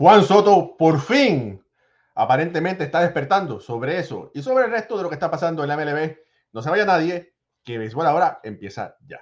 [0.00, 1.62] Juan Soto por fin
[2.14, 5.68] aparentemente está despertando sobre eso y sobre el resto de lo que está pasando en
[5.68, 6.16] la MLB.
[6.52, 9.20] No se vaya nadie, que Béisbol ahora empieza ya.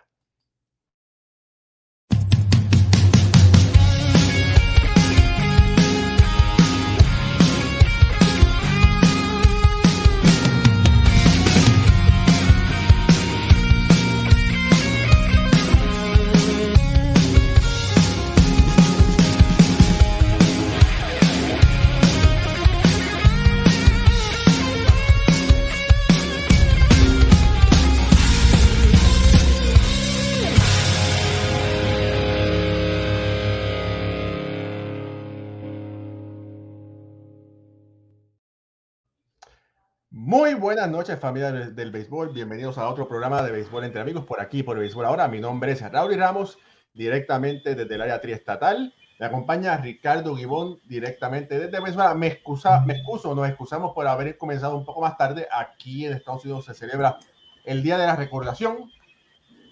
[40.29, 42.35] Muy buenas noches, familia del, béisbol.
[42.35, 45.27] Bienvenidos a otro programa de béisbol entre amigos por aquí, por el béisbol ahora.
[45.27, 46.59] Mi nombre es Raúl Ramos,
[46.93, 48.93] directamente desde el área triestatal.
[49.19, 52.13] Me acompaña Ricardo Gibón, directamente desde Venezuela.
[52.13, 55.49] Me, excusa, me excuso, nos excusamos por haber comenzado un poco más tarde.
[55.51, 57.19] Aquí en Estados Unidos se celebra
[57.65, 58.93] el Día de la Recordación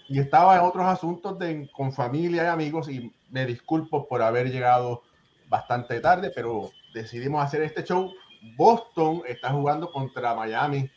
[0.09, 1.37] y estaba en otros asuntos
[1.71, 5.03] con familia y amigos y me disculpo por haber llegado
[5.51, 8.11] bastante tarde, pero decidimos hacer este show
[8.55, 10.91] Boston está jugando contra Miami,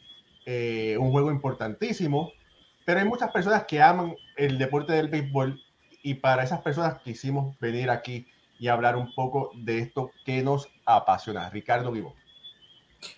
[0.45, 2.31] eh, un juego importantísimo,
[2.85, 5.59] pero hay muchas personas que aman el deporte del béisbol
[6.03, 8.27] y para esas personas quisimos venir aquí
[8.59, 11.49] y hablar un poco de esto que nos apasiona.
[11.49, 12.15] Ricardo Vivo.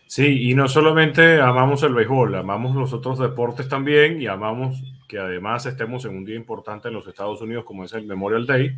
[0.06, 5.18] Sí, y no solamente amamos el béisbol, amamos los otros deportes también y amamos que
[5.18, 8.76] además estemos en un día importante en los Estados Unidos como es el Memorial Day,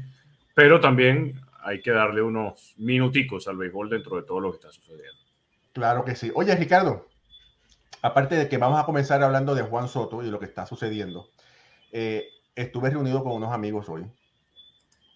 [0.54, 4.72] pero también hay que darle unos minuticos al béisbol dentro de todo lo que está
[4.72, 5.23] sucediendo.
[5.74, 6.32] Claro que sí.
[6.36, 7.08] Oye, Ricardo,
[8.02, 11.30] aparte de que vamos a comenzar hablando de Juan Soto y lo que está sucediendo,
[11.92, 14.06] eh, estuve reunido con unos amigos hoy.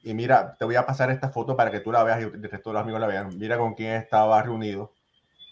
[0.04, 2.44] Y mira, te voy a pasar esta foto para que tú la veas y el
[2.44, 3.38] resto de los amigos la vean.
[3.38, 4.94] Mira con quién estaba reunido.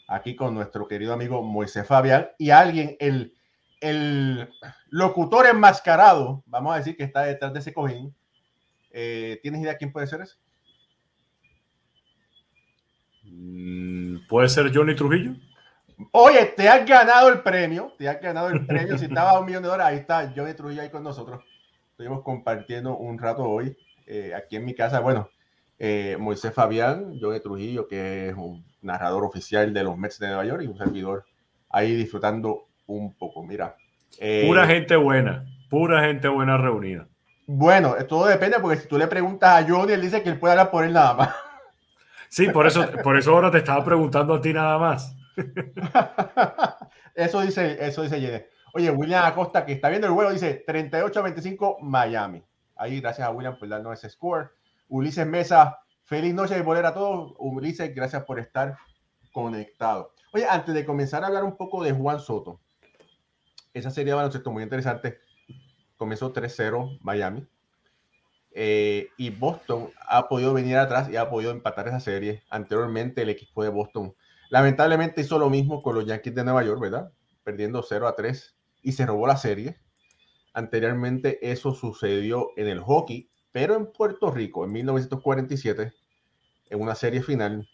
[0.07, 3.35] Aquí con nuestro querido amigo Moisés Fabián y alguien, el,
[3.81, 4.50] el
[4.90, 8.16] locutor enmascarado, vamos a decir que está detrás de ese cojín.
[8.91, 10.35] Eh, ¿Tienes idea quién puede ser ese?
[13.38, 15.34] Mm, ¿Puede ser Johnny Trujillo?
[16.12, 18.97] Oye, te has ganado el premio, te has ganado el premio.
[18.97, 21.44] Si estaba a un millón de dólares, ahí está Johnny Trujillo ahí con nosotros.
[21.91, 25.00] Estuvimos compartiendo un rato hoy eh, aquí en mi casa.
[25.00, 25.29] Bueno,
[25.79, 30.46] eh, Moisés Fabián, Johnny Trujillo, que es un narrador oficial de los Mets de Nueva
[30.46, 31.25] York y un servidor
[31.69, 33.44] ahí disfrutando un poco.
[33.44, 33.75] Mira.
[34.19, 37.07] Eh, pura gente buena, pura gente buena reunida.
[37.47, 40.53] Bueno, todo depende porque si tú le preguntas a Johnny, él dice que él puede
[40.53, 41.29] hablar por él nada más.
[42.30, 45.16] Sí, por eso, por eso ahora te estaba preguntando a ti nada más.
[47.16, 51.78] eso dice, eso dice Oye, William Acosta, que está viendo el vuelo, dice 38 25
[51.81, 52.44] Miami.
[52.75, 54.52] Ahí, gracias a William por darnos ese score.
[54.90, 57.34] Ulises Mesa, feliz noche de volver a todos.
[57.38, 58.78] Ulises, gracias por estar
[59.31, 60.12] conectado.
[60.34, 62.59] Oye, antes de comenzar a hablar un poco de Juan Soto,
[63.74, 65.19] esa serie de baloncesto muy interesante.
[65.96, 67.47] Comenzó 3-0 Miami.
[68.57, 72.41] Eh, y Boston ha podido venir atrás y ha podido empatar esa serie.
[72.49, 74.16] Anteriormente el equipo de Boston
[74.49, 77.11] lamentablemente hizo lo mismo con los Yankees de Nueva York, ¿verdad?
[77.43, 79.77] Perdiendo 0 a 3 y se robó la serie.
[80.53, 85.91] Anteriormente eso sucedió en el hockey, pero en Puerto Rico en 1947,
[86.69, 87.67] en una serie final,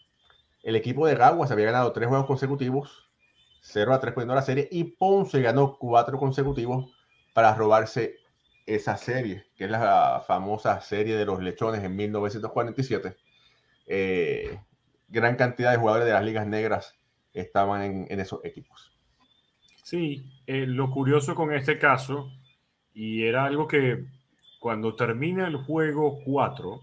[0.64, 3.08] el equipo de Gaguas había ganado tres juegos consecutivos,
[3.60, 6.92] 0 a 3 poniendo la serie, y Ponce ganó cuatro consecutivos
[7.34, 8.16] para robarse
[8.66, 13.16] esa serie, que es la famosa serie de los lechones en 1947.
[13.86, 14.58] Eh,
[15.08, 16.96] gran cantidad de jugadores de las ligas negras
[17.32, 18.92] estaban en, esos equipos.
[19.82, 22.30] Sí, eh, lo curioso con este caso,
[22.94, 24.06] y era algo que
[24.60, 26.80] cuando termina el juego 4,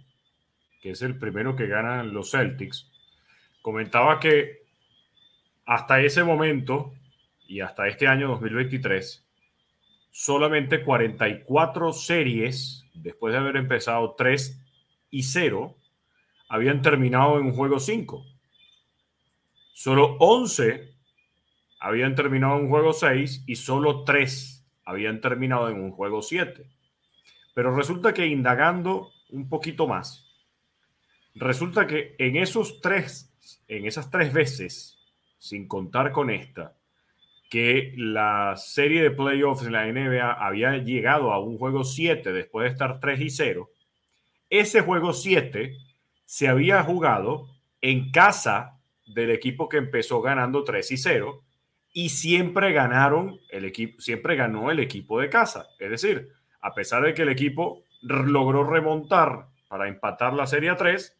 [0.81, 2.91] que es el primero que ganan los Celtics,
[3.61, 4.63] comentaba que
[5.65, 6.93] hasta ese momento
[7.47, 9.28] y hasta este año 2023,
[10.11, 14.59] solamente 44 series, después de haber empezado 3
[15.11, 15.75] y 0,
[16.47, 18.25] habían terminado en un juego 5.
[19.73, 20.93] Solo 11
[21.79, 26.65] habían terminado en un juego 6 y solo 3 habían terminado en un juego 7.
[27.53, 30.25] Pero resulta que indagando un poquito más,
[31.35, 33.33] resulta que en esos tres,
[33.67, 34.97] en esas tres veces,
[35.37, 36.75] sin contar con esta,
[37.49, 42.65] que la serie de playoffs en la NBA había llegado a un juego 7 después
[42.65, 43.71] de estar 3 y 0.
[44.51, 45.75] Ese juego 7
[46.25, 47.47] se había jugado
[47.81, 51.43] en casa del equipo que empezó ganando 3 y 0
[51.91, 55.67] y siempre ganaron el equipo, siempre ganó el equipo de casa.
[55.79, 56.29] Es decir,
[56.61, 61.17] a pesar de que el equipo logró remontar para empatar la serie a 3,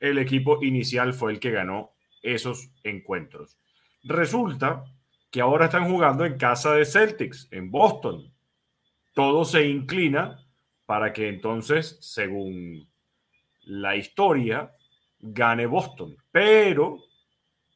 [0.00, 1.92] el equipo inicial fue el que ganó
[2.22, 3.58] esos encuentros.
[4.02, 4.84] Resulta
[5.30, 8.32] que ahora están jugando en casa de Celtics, en Boston.
[9.14, 10.44] Todo se inclina
[10.86, 12.88] para que entonces, según
[13.62, 14.72] la historia,
[15.20, 16.16] gane Boston.
[16.32, 16.98] Pero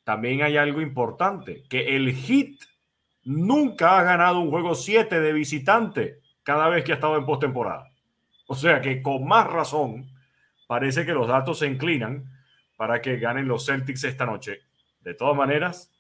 [0.03, 2.59] también hay algo importante, que el Heat
[3.23, 7.89] nunca ha ganado un juego 7 de visitante cada vez que ha estado en postemporada.
[8.47, 10.11] O sea que con más razón
[10.67, 12.31] parece que los datos se inclinan
[12.77, 14.63] para que ganen los Celtics esta noche.
[15.01, 15.94] De todas maneras,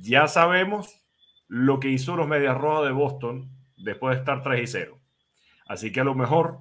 [0.00, 1.02] ya sabemos
[1.48, 4.98] lo que hizo los Medias Rojas de Boston después de estar 3 y 0.
[5.66, 6.60] Así que a lo mejor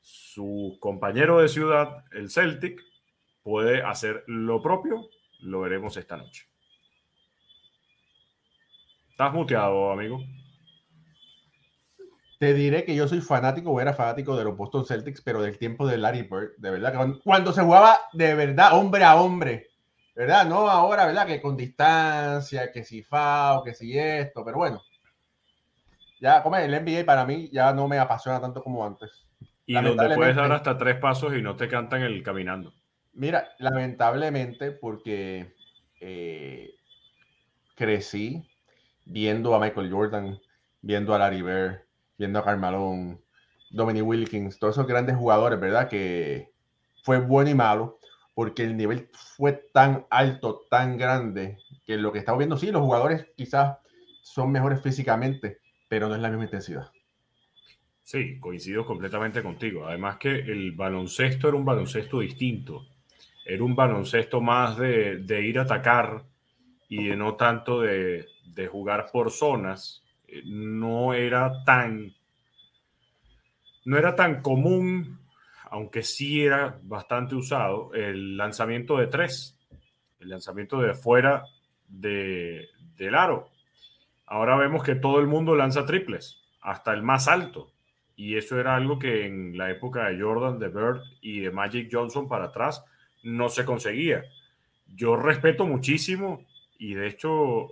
[0.00, 2.80] su compañero de ciudad, el Celtic,
[3.42, 5.08] puede hacer lo propio.
[5.40, 6.46] Lo veremos esta noche.
[9.10, 10.20] Estás muteado, amigo.
[12.38, 15.56] Te diré que yo soy fanático o era fanático de los Boston Celtics, pero del
[15.56, 19.68] tiempo de Larry Bird, de verdad, cuando, se jugaba de verdad, hombre a hombre,
[20.14, 20.46] ¿verdad?
[20.46, 21.26] No ahora, ¿verdad?
[21.26, 24.82] Que con distancia, que si FAO, que si esto, pero bueno.
[26.20, 29.26] Ya, como el NBA para mí ya no me apasiona tanto como antes.
[29.66, 32.72] Y donde puedes dar hasta tres pasos y no te cantan el caminando.
[33.12, 35.54] Mira, lamentablemente, porque
[36.00, 36.74] eh,
[37.74, 38.48] crecí
[39.04, 40.38] viendo a Michael Jordan,
[40.82, 41.80] viendo a Larry Bird,
[42.18, 43.18] viendo a Carmelo,
[43.70, 45.88] Dominic Wilkins, todos esos grandes jugadores, ¿verdad?
[45.88, 46.50] Que
[47.02, 47.98] fue bueno y malo,
[48.34, 52.82] porque el nivel fue tan alto, tan grande, que lo que estamos viendo, sí, los
[52.82, 53.78] jugadores quizás
[54.22, 56.90] son mejores físicamente, pero no es la misma intensidad.
[58.02, 59.86] Sí, coincido completamente contigo.
[59.86, 62.86] Además que el baloncesto era un baloncesto distinto.
[63.46, 66.24] Era un baloncesto más de, de ir a atacar
[66.88, 72.14] y no tanto de, de jugar por zonas eh, no era tan
[73.84, 75.20] no era tan común,
[75.74, 79.58] aunque sí era bastante usado, el lanzamiento de tres,
[80.20, 81.46] el lanzamiento de fuera
[81.88, 83.50] de, del aro.
[84.24, 87.72] Ahora vemos que todo el mundo lanza triples, hasta el más alto.
[88.14, 91.88] Y eso era algo que en la época de Jordan, de Bird y de Magic
[91.90, 92.84] Johnson para atrás
[93.24, 94.22] no se conseguía.
[94.94, 96.46] Yo respeto muchísimo
[96.78, 97.70] y de hecho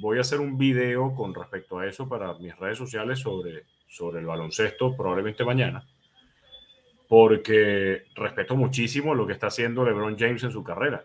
[0.00, 4.20] voy a hacer un video con respecto a eso para mis redes sociales sobre, sobre
[4.20, 5.84] el baloncesto, probablemente mañana,
[7.14, 11.04] porque respeto muchísimo lo que está haciendo LeBron James en su carrera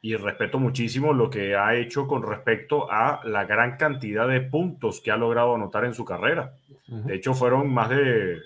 [0.00, 5.00] y respeto muchísimo lo que ha hecho con respecto a la gran cantidad de puntos
[5.00, 6.54] que ha logrado anotar en su carrera.
[6.86, 8.38] De hecho, fueron más de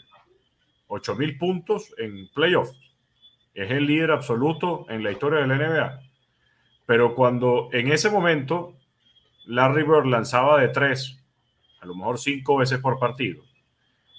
[0.86, 2.80] 8 mil puntos en playoffs.
[3.52, 6.00] Es el líder absoluto en la historia del NBA.
[6.86, 8.78] Pero cuando en ese momento
[9.44, 11.22] Larry Bird lanzaba de tres,
[11.82, 13.42] a lo mejor cinco veces por partido,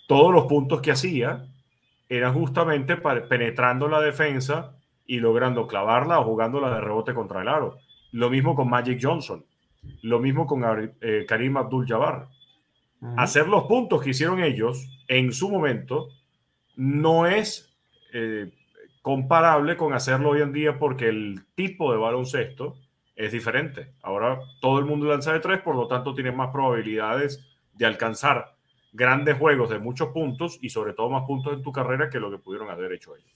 [0.05, 1.47] todos los puntos que hacía
[2.17, 4.75] eran justamente penetrando la defensa
[5.05, 7.77] y logrando clavarla o jugándola de rebote contra el aro.
[8.11, 9.45] Lo mismo con Magic Johnson,
[10.01, 10.63] lo mismo con
[11.01, 12.27] eh, Karim Abdul-Jabbar.
[13.17, 16.07] Hacer los puntos que hicieron ellos en su momento
[16.77, 17.75] no es
[18.13, 18.53] eh,
[19.01, 22.77] comparable con hacerlo hoy en día porque el tipo de baloncesto
[23.15, 23.93] es diferente.
[24.01, 28.52] Ahora todo el mundo lanza de tres, por lo tanto tiene más probabilidades de alcanzar
[28.93, 32.31] grandes juegos de muchos puntos y sobre todo más puntos en tu carrera que lo
[32.31, 33.31] que pudieron haber hecho ellos.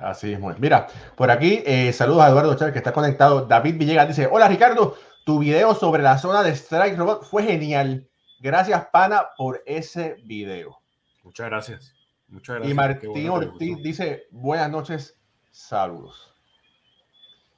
[0.00, 3.46] Así es, mira, por aquí eh, saludos a Eduardo Chávez que está conectado.
[3.46, 8.08] David Villegas dice, hola Ricardo, tu video sobre la zona de Strike Robot fue genial.
[8.40, 10.78] Gracias, pana, por ese video.
[11.22, 11.94] Muchas gracias.
[12.28, 12.72] Muchas gracias.
[12.72, 15.18] Y Martín Ortiz dice, buenas noches,
[15.50, 16.34] saludos.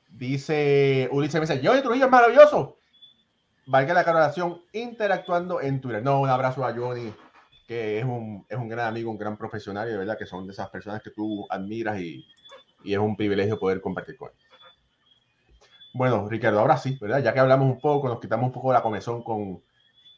[0.09, 2.79] Dice Ulises Mesa, Johnny Trujillo es maravilloso.
[3.67, 6.03] Valga la aclaración, interactuando en Twitter.
[6.03, 7.13] No, un abrazo a Johnny,
[7.67, 10.47] que es un, es un gran amigo, un gran profesional y de verdad que son
[10.47, 12.27] de esas personas que tú admiras y,
[12.85, 14.37] y es un privilegio poder compartir con él.
[15.93, 17.23] Bueno, Ricardo, ahora sí, ¿verdad?
[17.23, 19.63] Ya que hablamos un poco, nos quitamos un poco la comezón con,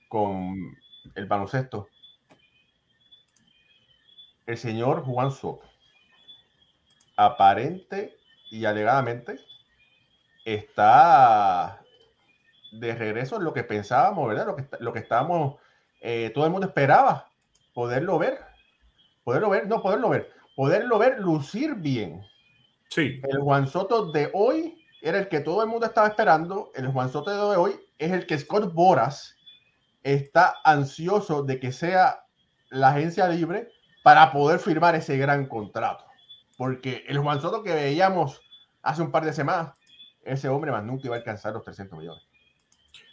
[0.09, 0.77] con
[1.15, 1.89] el baloncesto.
[4.45, 5.63] El señor Juan Soto,
[7.17, 8.17] aparente
[8.51, 9.39] y alegadamente,
[10.45, 11.81] está
[12.73, 14.47] de regreso en lo que pensábamos, ¿verdad?
[14.47, 15.61] Lo que, lo que estábamos,
[16.01, 17.28] eh, todo el mundo esperaba,
[17.75, 18.39] poderlo ver,
[19.25, 22.23] poderlo ver, no poderlo ver, poderlo ver lucir bien.
[22.91, 23.21] Sí.
[23.29, 26.71] El Juan Soto de hoy era el que todo el mundo estaba esperando.
[26.75, 29.37] El Juan Soto de hoy es el que Scott Boras
[30.03, 32.25] está ansioso de que sea
[32.71, 33.69] la agencia libre
[34.03, 36.05] para poder firmar ese gran contrato.
[36.57, 38.41] Porque el Juan Soto que veíamos
[38.83, 39.79] hace un par de semanas
[40.25, 42.23] ese hombre más nunca iba a alcanzar los 300 millones.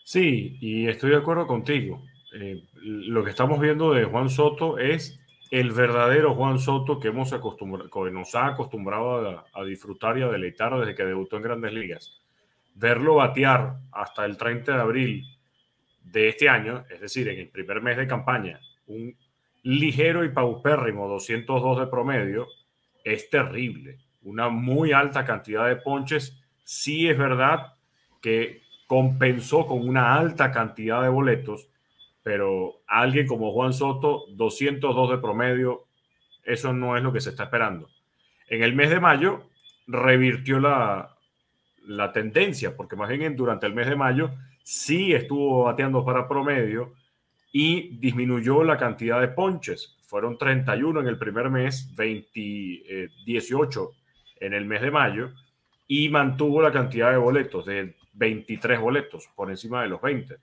[0.03, 2.01] Sí, y estoy de acuerdo contigo.
[2.37, 5.17] Eh, lo que estamos viendo de Juan Soto es
[5.51, 10.77] el verdadero Juan Soto que, hemos que nos ha acostumbrado a, disfrutar y a deleitar
[10.77, 12.21] desde que debutó en grandes ligas.
[12.73, 15.25] Verlo batear hasta el 30 de abril
[16.03, 19.15] de este año, es decir, en el primer mes de campaña, un
[19.63, 22.47] ligero y paupérrimo 202 de promedio,
[23.05, 23.99] es terrible.
[24.23, 26.37] Una muy alta cantidad de ponches.
[26.65, 27.73] Sí es verdad
[28.21, 31.69] que compensó con una alta cantidad de boletos,
[32.25, 35.86] pero alguien como Juan Soto, 202 de promedio,
[36.44, 37.88] eso no es lo que se está esperando.
[38.48, 39.44] En el mes de mayo
[39.86, 41.15] revirtió la,
[41.84, 44.32] la tendencia, porque más bien durante el mes de mayo
[44.63, 46.96] sí estuvo bateando para promedio
[47.51, 49.96] y disminuyó la cantidad de ponches.
[50.08, 55.29] Fueron 31 en el primer mes, 20, 18 eh, en el mes de mayo
[55.88, 60.38] y mantuvo la cantidad de boletos de 23 boletos por encima de los 20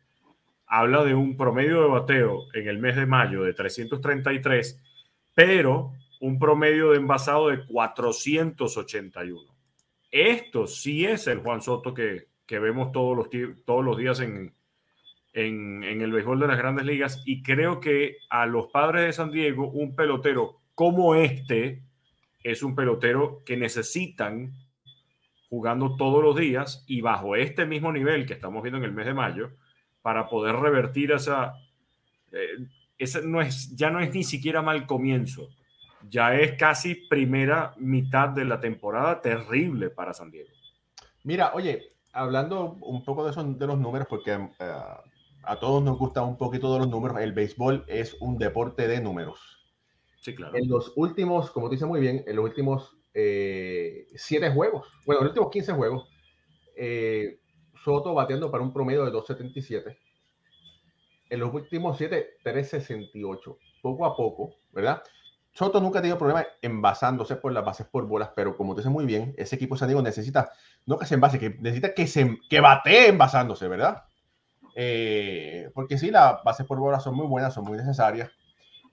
[0.72, 4.82] habla de un promedio de bateo en el mes de mayo de 333,
[5.34, 9.54] pero un promedio de envasado de 481.
[10.10, 13.28] Esto sí es el Juan Soto que, vemos todos los,
[13.66, 14.54] todos los días en,
[15.34, 19.12] en, en, el béisbol de las grandes ligas y creo que a los padres de
[19.12, 21.82] San Diego un pelotero como este
[22.42, 24.54] es un pelotero que necesitan
[25.50, 29.04] jugando todos los días y bajo este mismo nivel que estamos viendo en el mes
[29.04, 29.50] de mayo,
[30.02, 31.54] para poder revertir esa,
[32.32, 32.66] eh,
[33.24, 35.48] no es, ya no es ni siquiera mal comienzo,
[36.08, 40.50] ya es casi primera mitad de la temporada terrible para San Diego.
[41.24, 44.72] Mira, oye, hablando un poco de, esos, de los números, porque eh,
[45.44, 49.00] a todos nos gusta un poquito de los números, el béisbol es un deporte de
[49.00, 49.38] números.
[50.20, 50.56] Sí, claro.
[50.56, 55.20] En los últimos, como te dice muy bien, en los últimos eh, siete juegos, bueno,
[55.20, 56.08] en los últimos 15 juegos,
[56.76, 57.40] eh,
[57.84, 59.96] Soto bateando para un promedio de 2.77.
[61.30, 63.56] En los últimos 7, 3.68.
[63.82, 65.02] Poco a poco, ¿verdad?
[65.52, 68.90] Soto nunca ha tenido problemas envasándose por las bases por bolas, pero como te dice
[68.90, 70.50] muy bien, ese equipo de San Diego necesita,
[70.86, 74.04] no que se envase, que necesita que se que batee envasándose, ¿verdad?
[74.74, 78.30] Eh, porque sí, las bases por bolas son muy buenas, son muy necesarias,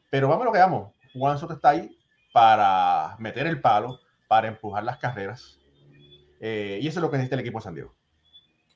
[0.10, 0.93] pero vamos a lo que vamos.
[1.13, 1.98] Juan Soto está ahí
[2.34, 5.60] para meter el palo, para empujar las carreras,
[6.41, 7.98] eh, y eso es lo que necesita el equipo de San Diego.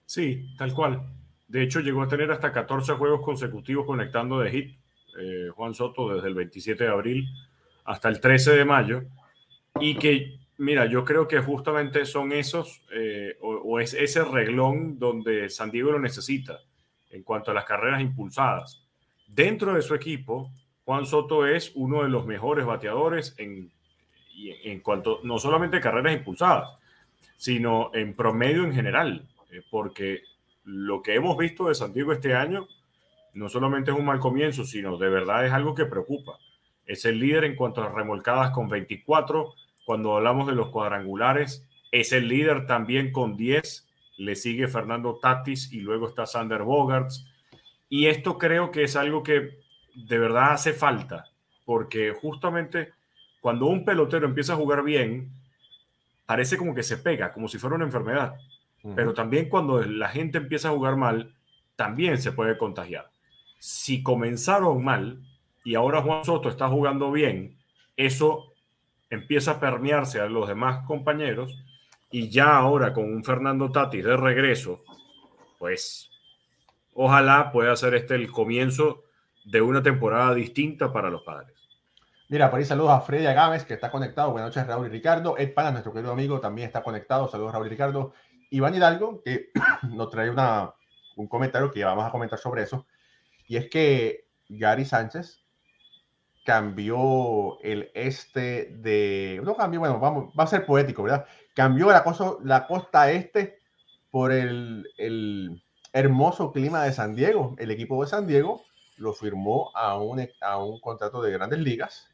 [0.05, 1.01] Sí, tal cual.
[1.48, 4.77] De hecho, llegó a tener hasta 14 juegos consecutivos conectando de hit
[5.19, 7.27] eh, Juan Soto desde el 27 de abril
[7.86, 9.03] hasta el 13 de mayo.
[9.79, 15.50] Y que, mira, yo creo que justamente son esos, eh, o, es ese reglón donde
[15.50, 16.60] San Diego lo necesita
[17.10, 18.83] en cuanto a las carreras impulsadas.
[19.27, 20.51] Dentro de su equipo,
[20.86, 23.72] Juan Soto es uno de los mejores bateadores en,
[24.63, 26.69] en cuanto no solamente carreras impulsadas,
[27.38, 29.27] sino en promedio en general.
[29.53, 30.24] Eh, porque
[30.63, 32.67] lo que hemos visto de San Diego este año
[33.33, 36.38] no solamente es un mal comienzo, sino de verdad es algo que preocupa.
[36.86, 39.53] Es el líder en cuanto a remolcadas con 24.
[39.86, 43.88] Cuando hablamos de los cuadrangulares, es el líder también con 10.
[44.17, 47.27] Le sigue Fernando Tatis y luego está Sander Bogarts.
[47.89, 49.60] Y esto creo que es algo que
[49.95, 51.25] de verdad hace falta,
[51.65, 52.93] porque justamente
[53.41, 55.31] cuando un pelotero empieza a jugar bien,
[56.25, 58.36] parece como que se pega, como si fuera una enfermedad.
[58.95, 61.33] Pero también cuando la gente empieza a jugar mal,
[61.75, 63.11] también se puede contagiar.
[63.57, 65.21] Si comenzaron mal
[65.63, 67.57] y ahora Juan Soto está jugando bien,
[67.95, 68.53] eso
[69.09, 71.55] empieza a permearse a los demás compañeros
[72.11, 74.83] y ya ahora con un Fernando Tatis de regreso,
[75.59, 76.09] pues
[76.93, 79.03] ojalá pueda ser este el comienzo
[79.45, 81.53] de una temporada distinta para los padres.
[82.29, 84.31] Mira, por ahí saludos a Freddy Agames, que está conectado.
[84.31, 85.37] Buenas noches, Raúl y Ricardo.
[85.37, 87.27] Ed Pana, nuestro querido amigo, también está conectado.
[87.27, 88.13] Saludos, Raúl y Ricardo.
[88.53, 89.50] Iván Hidalgo, que
[89.89, 90.74] nos trae una,
[91.15, 92.86] un comentario que vamos a comentar sobre eso,
[93.48, 95.41] y es que Gary Sánchez
[96.45, 101.25] cambió el este de, no cambió, bueno, vamos, va a ser poético, ¿verdad?
[101.55, 103.57] Cambió la, cosa, la costa este
[104.12, 107.55] por el, el hermoso clima de San Diego.
[107.57, 108.62] El equipo de San Diego
[108.98, 112.07] lo firmó a un, a un contrato de grandes ligas.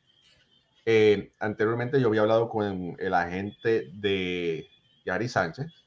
[0.86, 4.70] Eh, anteriormente yo había hablado con el agente de
[5.06, 5.79] Gary Sánchez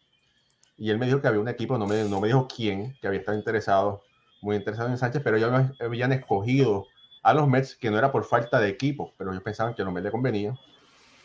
[0.82, 3.06] y él me dijo que había un equipo, no me, no me dijo quién, que
[3.06, 4.02] había estado interesado,
[4.40, 6.88] muy interesado en Sánchez, pero ellos habían escogido
[7.22, 9.84] a los Mets, que no era por falta de equipo, pero ellos pensaban que a
[9.84, 10.58] los Mets le convenía.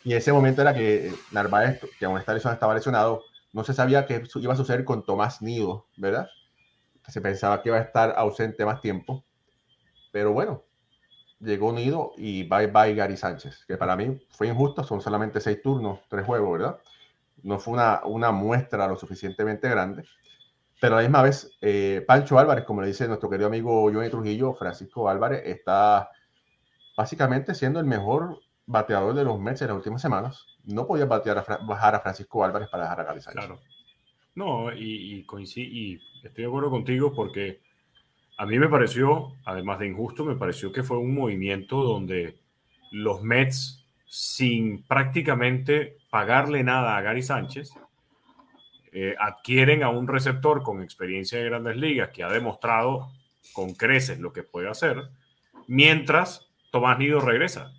[0.04, 4.52] Y ese momento era que Narváez, que aún estaba lesionado, no se sabía qué iba
[4.52, 6.30] a suceder con Tomás Nido, ¿verdad?
[7.08, 9.24] se pensaba que iba a estar ausente más tiempo.
[10.12, 10.62] Pero bueno,
[11.40, 15.60] llegó Nido y bye bye Gary Sánchez, que para mí fue injusto, son solamente seis
[15.60, 16.78] turnos, tres juegos, ¿verdad?
[17.42, 20.04] No fue una, una muestra lo suficientemente grande.
[20.80, 24.10] Pero a la misma vez, eh, Pancho Álvarez, como le dice nuestro querido amigo Johnny
[24.10, 26.10] Trujillo, Francisco Álvarez, está
[26.96, 30.46] básicamente siendo el mejor bateador de los Mets en las últimas semanas.
[30.64, 33.60] No podía batear a bajar a Francisco Álvarez para dejar a Gary Claro.
[34.34, 35.26] No, y, y,
[35.56, 37.60] y estoy de acuerdo contigo porque
[38.36, 42.38] a mí me pareció, además de injusto, me pareció que fue un movimiento donde
[42.92, 47.72] los Mets, sin prácticamente pagarle nada a Gary Sánchez,
[48.92, 53.12] eh, adquieren a un receptor con experiencia de grandes ligas que ha demostrado
[53.52, 54.96] con creces lo que puede hacer,
[55.66, 57.72] mientras Tomás Nido regresa.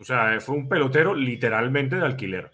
[0.00, 2.50] O sea, fue un pelotero literalmente de alquiler.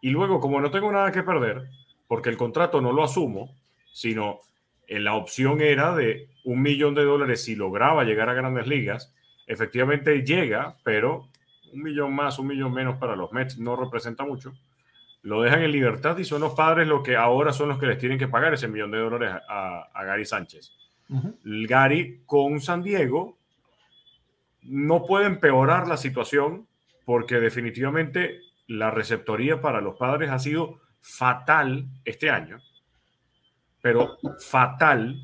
[0.00, 1.68] Y luego, como no tengo nada que perder,
[2.08, 3.54] porque el contrato no lo asumo,
[3.92, 4.40] sino
[4.86, 9.14] eh, la opción era de un millón de dólares si lograba llegar a grandes ligas,
[9.46, 11.28] efectivamente llega, pero
[11.72, 14.52] un millón más, un millón menos para los Mets no representa mucho.
[15.22, 17.98] Lo dejan en libertad y son los padres los que ahora son los que les
[17.98, 20.72] tienen que pagar ese millón de dólares a, Gary Sánchez.
[21.44, 23.36] Gary con San Diego
[24.62, 26.66] no puede empeorar la situación
[27.04, 32.60] porque definitivamente la receptoría para los padres ha sido fatal este año,
[33.82, 35.20] pero fatal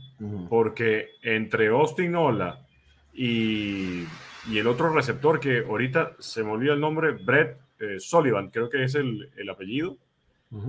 [0.48, 2.66] porque entre Austin Ola
[3.12, 4.05] y,
[4.48, 8.70] y el otro receptor que ahorita se me olvida el nombre, Brett eh, Sullivan, creo
[8.70, 9.96] que es el, apellido,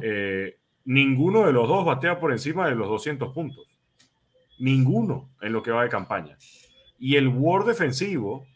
[0.01, 3.67] eh, ninguno de los dos batea por encima de los 200 puntos.
[4.59, 6.37] Ninguno en lo que va de campaña.
[6.99, 8.47] Y el war defensivo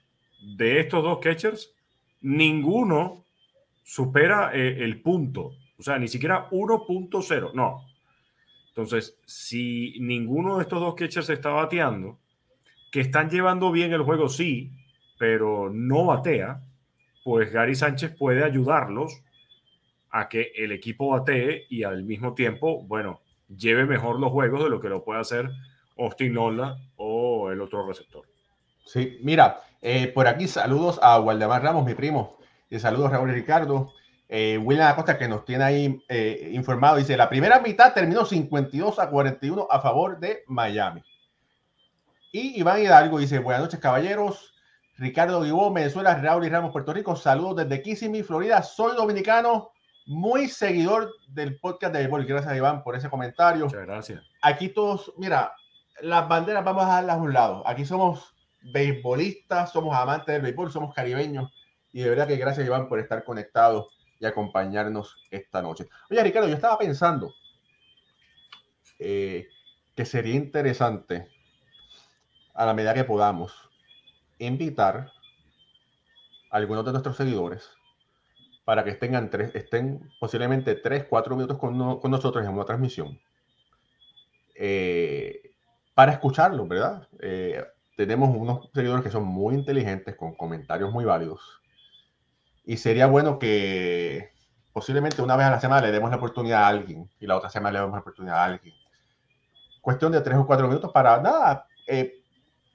[0.57, 1.73] de estos dos catchers,
[2.21, 3.23] ninguno
[3.83, 5.53] supera eh, el punto.
[5.77, 7.53] O sea, ni siquiera 1.0.
[7.53, 7.85] No.
[8.69, 12.17] Entonces, si ninguno de estos dos catchers está bateando,
[12.91, 14.71] que están llevando bien el juego, sí,
[15.21, 16.61] pero no batea,
[17.23, 19.21] pues Gary Sánchez puede ayudarlos
[20.09, 24.71] a que el equipo batee y al mismo tiempo, bueno, lleve mejor los juegos de
[24.71, 25.51] lo que lo puede hacer
[25.95, 28.25] Austin Nola o el otro receptor.
[28.83, 33.33] Sí, mira, eh, por aquí saludos a Waldemar Ramos, mi primo, y saludos Raúl y
[33.33, 33.93] Ricardo.
[34.27, 38.97] Eh, William Acosta que nos tiene ahí eh, informado, dice, la primera mitad terminó 52
[38.97, 41.03] a 41 a favor de Miami.
[42.31, 44.50] Y Iván Hidalgo dice, buenas noches caballeros,
[45.01, 47.15] Ricardo Vivó, Venezuela, Raúl y Ramos, Puerto Rico.
[47.15, 48.61] Saludos desde Kissimmee, Florida.
[48.61, 49.71] Soy dominicano,
[50.05, 52.23] muy seguidor del podcast de béisbol.
[52.23, 53.65] Gracias, Iván, por ese comentario.
[53.65, 54.21] Muchas gracias.
[54.43, 55.55] Aquí todos, mira,
[56.01, 57.67] las banderas vamos a dejarlas a un lado.
[57.67, 61.51] Aquí somos beisbolistas, somos amantes del béisbol, somos caribeños.
[61.91, 65.89] Y de verdad que gracias, Iván, por estar conectado y acompañarnos esta noche.
[66.11, 67.33] Oye, Ricardo, yo estaba pensando
[68.99, 69.47] eh,
[69.95, 71.27] que sería interesante,
[72.53, 73.70] a la medida que podamos,
[74.47, 75.11] invitar
[76.49, 77.69] a algunos de nuestros seguidores
[78.65, 83.19] para que estén, tres, estén posiblemente 3, 4 minutos con, nosotros en una transmisión
[84.55, 85.51] eh,
[85.93, 87.07] para escucharlo, ¿verdad?
[87.19, 87.63] Eh,
[87.95, 91.61] tenemos unos seguidores que son muy inteligentes, con comentarios muy válidos.
[92.63, 94.31] Y sería bueno que
[94.71, 97.49] posiblemente una vez a la semana le demos la oportunidad a alguien y la otra
[97.49, 98.73] semana le demos la oportunidad a alguien.
[99.81, 102.20] Cuestión de tres o cuatro minutos para nada, eh,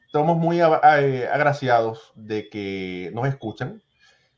[0.07, 3.83] estamos muy eh, agraciados de que nos escuchan,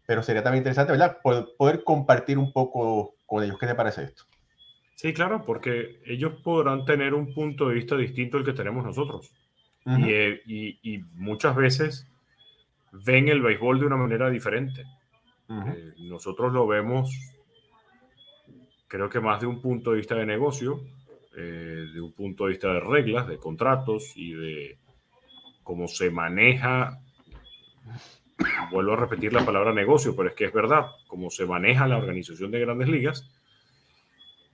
[0.07, 1.18] pero sería también interesante, ¿verdad?
[1.22, 3.59] Poder, compartir un poco con ellos.
[3.59, 4.24] ¿Qué te parece esto?
[4.94, 9.31] Sí, claro, porque ellos podrán tener un punto de vista distinto al que tenemos nosotros.
[9.87, 12.07] Eh, y, muchas veces
[12.92, 14.83] ven el béisbol de una manera diferente.
[15.48, 17.11] Eh, nosotros lo vemos,
[18.87, 20.81] creo que más de un punto de vista de negocio,
[21.33, 24.78] de un punto de vista de reglas, de contratos y de
[25.68, 26.98] cómo se maneja,
[28.70, 31.98] vuelvo a repetir la palabra negocio, pero es que es verdad, cómo se maneja la
[31.98, 33.31] organización de grandes ligas.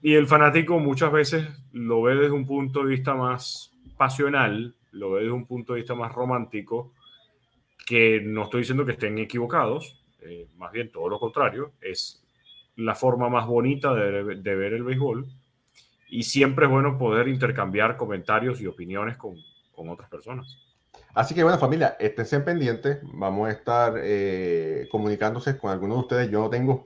[0.01, 5.11] Y el fanático muchas veces lo ve desde un punto de vista más pasional, lo
[5.11, 6.91] ve desde un punto de vista más romántico,
[7.85, 12.25] que no estoy diciendo que estén equivocados, eh, más bien todo lo contrario, es
[12.75, 15.25] la forma más bonita de, de, ver el béisbol
[16.09, 19.37] y siempre es bueno poder intercambiar comentarios y opiniones con,
[19.71, 20.64] con otras personas.
[21.15, 22.99] Así que bueno, familia, estén pendientes.
[23.03, 26.29] Vamos a estar eh, comunicándose con algunos de ustedes.
[26.29, 26.83] Yo no tengo,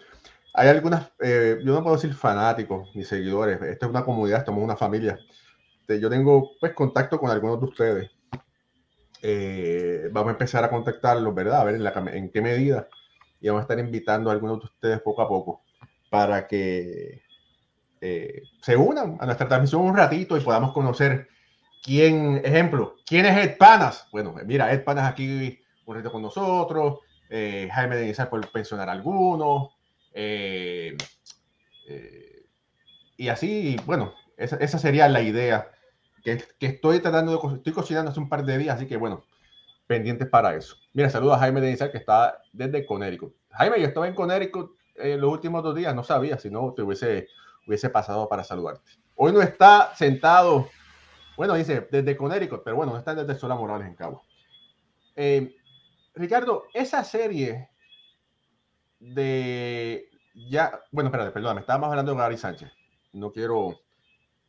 [0.53, 3.59] hay algunas, eh, yo no puedo decir fanáticos ni seguidores.
[3.59, 5.17] Esta es una comunidad, estamos una familia.
[5.87, 8.11] Yo tengo pues contacto con algunos de ustedes.
[9.23, 11.61] Eh, vamos a empezar a contactarlos, ¿verdad?
[11.61, 12.87] A ver en, en, qué medida.
[13.41, 15.63] Y vamos a estar invitando a algunos de ustedes poco a poco
[16.11, 17.23] para que
[17.99, 21.27] se unan a nuestra transmisión un ratito y podamos conocer
[21.81, 24.07] ¿Quién, ejemplo, quién es Ed Panas?
[24.11, 28.89] Bueno, mira, Ed Panas aquí un reto con nosotros, eh, Jaime de Nizar por pensionar
[28.89, 29.69] algunos,
[30.13, 30.95] eh,
[31.87, 32.45] eh,
[33.17, 35.71] y así, bueno, esa, esa, sería la idea
[36.23, 39.23] que, que, estoy tratando de, estoy cocinando hace un par de días, así que bueno,
[39.89, 40.75] pendientes para eso.
[40.93, 43.33] Mira, saludos a Jaime de Inicial que está desde Connecticut.
[43.51, 46.83] Jaime, yo estaba en en eh, los últimos dos días, no sabía, si no te
[46.83, 47.27] hubiese,
[47.65, 48.91] hubiese pasado para saludarte.
[49.15, 50.69] Hoy no está sentado,
[51.39, 54.23] bueno, dice desde Connecticut, pero bueno, no está desde Sola Morales en Cabo.
[55.15, 55.55] Eh,
[56.13, 57.69] Ricardo, esa serie
[58.99, 60.09] de
[60.49, 62.69] ya, bueno, espérate, perdón, me estábamos hablando de Gary Sánchez.
[63.13, 63.79] No quiero,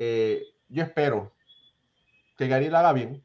[0.00, 1.32] eh, yo espero
[2.36, 3.24] que Gary la haga bien.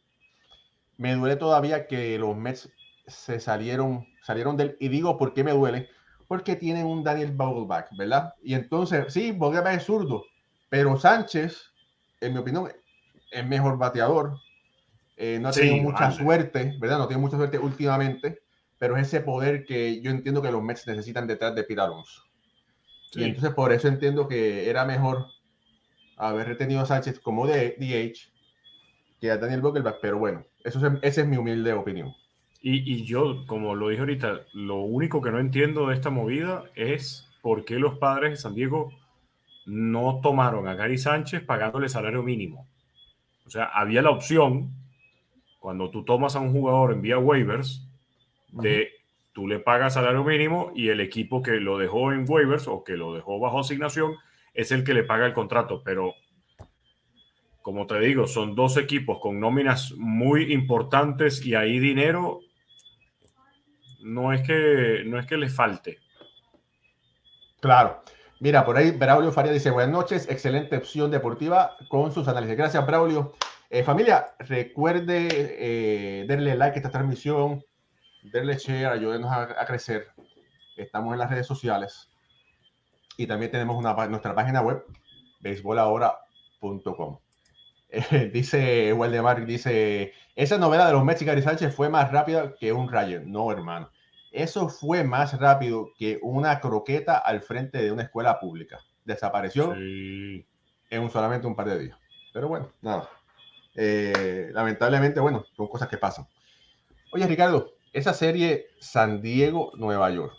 [0.97, 2.71] Me duele todavía que los Mets
[3.07, 5.89] se salieron, salieron del, y digo por qué me duele,
[6.27, 8.35] porque tienen un Daniel Vogelbach, ¿verdad?
[8.43, 10.23] Y entonces, sí, Vogelbach es zurdo,
[10.69, 11.73] pero Sánchez,
[12.21, 12.69] en mi opinión,
[13.35, 14.39] es mejor bateador.
[15.17, 16.97] Eh, no ha tenido mucha suerte, ¿verdad?
[16.97, 18.39] No tiene mucha suerte últimamente,
[18.77, 21.81] pero es ese poder que yo entiendo que los Mets necesitan detrás de Pete
[23.13, 25.27] Y entonces por eso entiendo que era mejor
[26.17, 28.33] haber retenido a Sánchez como de DH
[29.19, 32.13] que a Daniel Vogelbach, pero bueno, eso es, esa es mi humilde opinión.
[32.67, 37.29] Y, yo, como lo dije ahorita, lo único que no entiendo de esta movida es
[37.43, 38.91] por qué los padres de San Diego
[39.67, 42.67] no tomaron a Gary Sánchez pagándole salario mínimo.
[43.45, 44.71] O sea, había la opción,
[45.59, 47.87] cuando tú tomas a un jugador en vía waivers,
[48.51, 48.91] de
[49.33, 52.95] tú le pagas salario mínimo y el equipo que lo dejó en waivers o que
[52.95, 54.15] lo dejó bajo asignación
[54.53, 55.81] es el que le paga el contrato.
[55.83, 56.13] Pero,
[57.61, 62.39] como te digo, son dos equipos con nóminas muy importantes y ahí dinero
[64.01, 65.99] no es que, no es que les falte.
[67.59, 68.03] Claro.
[68.39, 72.57] Mira, por ahí Braulio Faria dice, buenas noches, excelente opción deportiva con sus análisis.
[72.57, 73.33] Gracias, Braulio.
[73.69, 77.63] Eh, familia, recuerde eh, darle like a esta transmisión,
[78.23, 80.07] darle share, ayúdenos a, crecer.
[80.75, 82.09] Estamos en las redes sociales
[83.17, 84.83] y también tenemos una, nuestra página web,
[85.39, 87.19] beisbolahora.com.
[87.87, 92.73] Eh, dice Waldemar, dice, esa novela de los Mets y Sánchez fue más rápida que
[92.73, 93.21] un Rayo.
[93.23, 93.89] No, hermano.
[94.35, 98.81] Eso fue más rápido que una croqueta al frente de una escuela pública.
[99.05, 100.45] Desapareció en
[100.91, 101.97] un, solamente un par de días.
[102.33, 103.09] Pero bueno, nada.
[103.75, 106.27] Eh, lamentablemente, bueno, son cosas que pasan.
[107.13, 110.33] Oye, Ricardo, esa serie San Diego, Nueva York.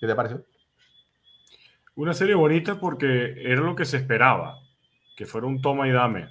[0.00, 0.44] ¿Qué te pareció?
[1.94, 4.58] Una serie bonita porque era lo que se esperaba,
[5.16, 6.28] que fuera un toma y dame,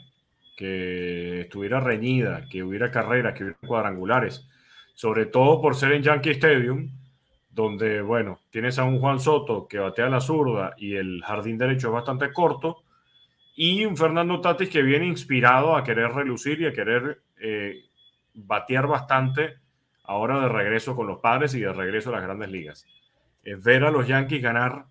[0.57, 4.45] que estuviera reñida, que hubiera carreras, que hubiera cuadrangulares
[4.97, 6.89] sobre todo por ser en Yankee Stadium,
[7.51, 11.89] donde, bueno, tienes a un Juan Soto que batea la zurda y el jardín derecho
[11.89, 12.81] es bastante corto,
[13.55, 17.83] y un Fernando Tatis que viene inspirado a querer relucir y a querer eh,
[18.33, 19.59] batear bastante
[20.03, 22.87] ahora de regreso con los padres y de regreso a las grandes ligas.
[23.43, 24.85] Eh, ver a los Yankees ganar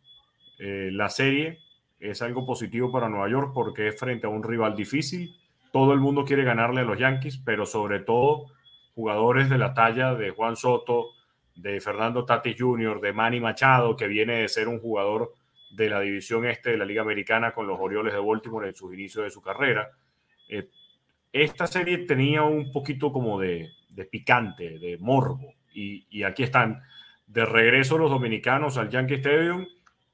[0.60, 1.58] eh, la serie
[1.98, 5.34] es algo positivo para Nueva York porque es frente a un rival difícil.
[5.72, 8.54] Todo el mundo quiere ganarle a los Yankees, pero sobre todo
[8.96, 11.10] jugadores de la talla de Juan Soto,
[11.54, 15.34] de Fernando Tatis Jr., de Manny Machado, que viene de ser un jugador
[15.70, 18.94] de la división este de la Liga Americana con los Orioles de Baltimore en sus
[18.94, 19.90] inicios de su carrera.
[20.48, 20.70] Eh,
[21.30, 23.70] esta serie tenía un poquito como de,
[24.10, 26.82] picante, de morbo, y, y, aquí están
[27.26, 29.66] de regreso los dominicanos al Yankee Stadium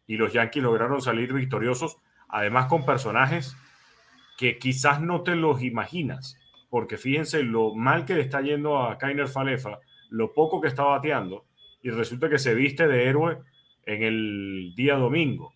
[0.09, 3.57] y los Yankees lograron salir victoriosos, además con personajes
[4.37, 6.42] que quizás no te los imaginas
[6.73, 10.85] porque fíjense lo mal que le está yendo a Kainer Falefa, lo poco que está
[10.85, 11.45] bateando,
[11.83, 13.41] y resulta que se viste de héroe
[13.85, 15.53] en el día domingo.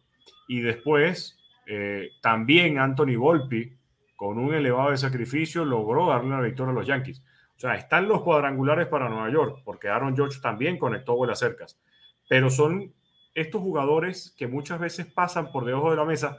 [0.46, 3.72] Y después, eh, también Anthony Volpi,
[4.14, 7.22] con un elevado de sacrificio, logró darle la victoria a los Yankees.
[7.56, 11.80] O sea, están los cuadrangulares para Nueva York, porque Aaron George también conectó las cercas.
[12.28, 12.92] Pero son
[13.34, 16.36] estos jugadores que muchas veces pasan por debajo de la mesa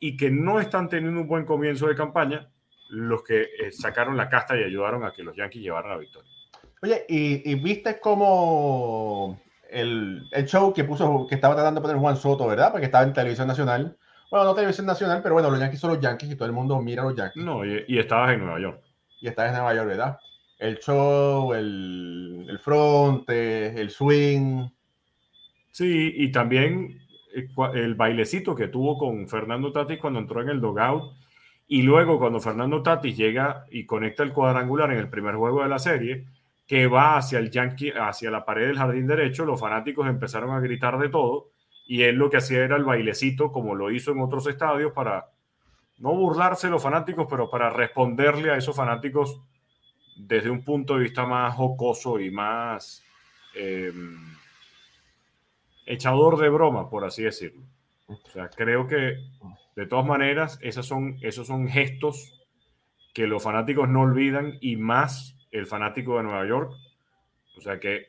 [0.00, 2.48] y que no están teniendo un buen comienzo de campaña
[2.88, 6.30] los que eh, sacaron la casta y ayudaron a que los Yankees llevaran la victoria.
[6.82, 12.16] Oye, y, viste cómo el, el, show que puso, que estaba tratando de poner Juan
[12.16, 12.70] Soto, ¿verdad?
[12.70, 13.96] Porque estaba en televisión nacional.
[14.30, 16.80] Bueno, no televisión nacional, pero bueno, los Yankees son los Yankees y todo el mundo
[16.80, 17.42] mira a los Yankees.
[17.42, 18.82] No, y, y estabas en Nueva York.
[19.20, 20.18] Y estabas en Nueva York, ¿verdad?
[20.58, 24.68] El show, el, el fronte, el swing.
[25.70, 27.00] Sí, y también
[27.34, 31.14] el, eh, el bailecito que tuvo con Fernando Tatis cuando entró en el dogout
[31.68, 35.68] y luego cuando Fernando Tatis llega y conecta el cuadrangular en el primer juego de
[35.68, 36.26] la serie,
[36.66, 40.60] que va hacia el Yankee, hacia la pared del jardín derecho, los fanáticos empezaron a
[40.60, 41.48] gritar de todo
[41.86, 45.30] y él lo que hacía era el bailecito como lo hizo en otros estadios para
[45.98, 49.40] no burlarse los fanáticos, pero para responderle a esos fanáticos
[50.16, 53.02] desde un punto de vista más jocoso y más
[53.54, 54.36] em,
[55.84, 57.62] echador de broma, por así decirlo.
[58.08, 59.18] O sea, creo que
[59.76, 62.32] de todas maneras, esos son, esos son gestos
[63.12, 66.72] que los fanáticos no olvidan y más el fanático de Nueva York.
[67.56, 68.08] O sea que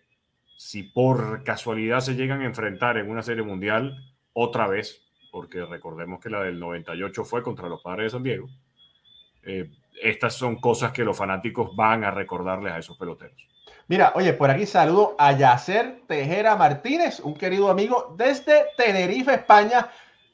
[0.58, 3.98] si por casualidad se llegan a enfrentar en una serie mundial
[4.34, 8.50] otra vez, porque recordemos que la del 98 fue contra los padres de San Diego,
[9.44, 9.70] eh,
[10.02, 13.48] estas son cosas que los fanáticos van a recordarles a esos peloteros.
[13.88, 19.90] Mira, oye, por aquí saludo a Yacer Tejera Martínez, un querido amigo desde Tenerife, España.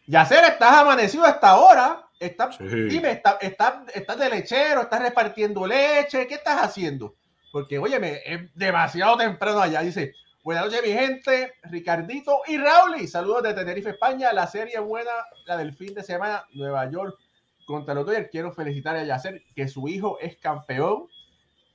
[0.05, 2.07] Yacer, estás amanecido hasta ahora.
[2.19, 4.81] Dime, ¿estás está, de lechero?
[4.81, 6.27] ¿Estás repartiendo leche?
[6.27, 7.15] ¿Qué estás haciendo?
[7.51, 9.81] Porque, oye, es demasiado temprano allá.
[9.81, 10.13] Dice,
[10.43, 11.53] buenas noches, mi gente.
[11.63, 13.07] Ricardito y Rauli.
[13.07, 14.31] Saludos de Tenerife, España.
[14.31, 15.11] La serie buena,
[15.45, 17.17] la del fin de semana, Nueva York
[17.65, 18.29] contra los Dodgers.
[18.31, 21.07] Quiero felicitar a Yacer, que su hijo es campeón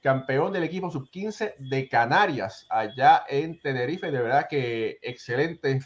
[0.02, 4.10] campeón del equipo sub-15 de Canarias, allá en Tenerife.
[4.10, 5.80] De verdad que excelente.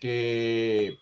[0.00, 0.98] Que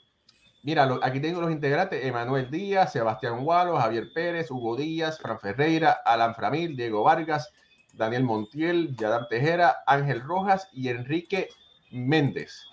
[0.64, 5.98] mira, aquí tengo los integrantes: Emanuel Díaz, Sebastián Gualo, Javier Pérez, Hugo Díaz, Fran Ferreira,
[6.04, 7.52] Alan Framil, Diego Vargas,
[7.92, 11.48] Daniel Montiel, Yadam Tejera, Ángel Rojas y Enrique
[11.92, 12.64] Méndez.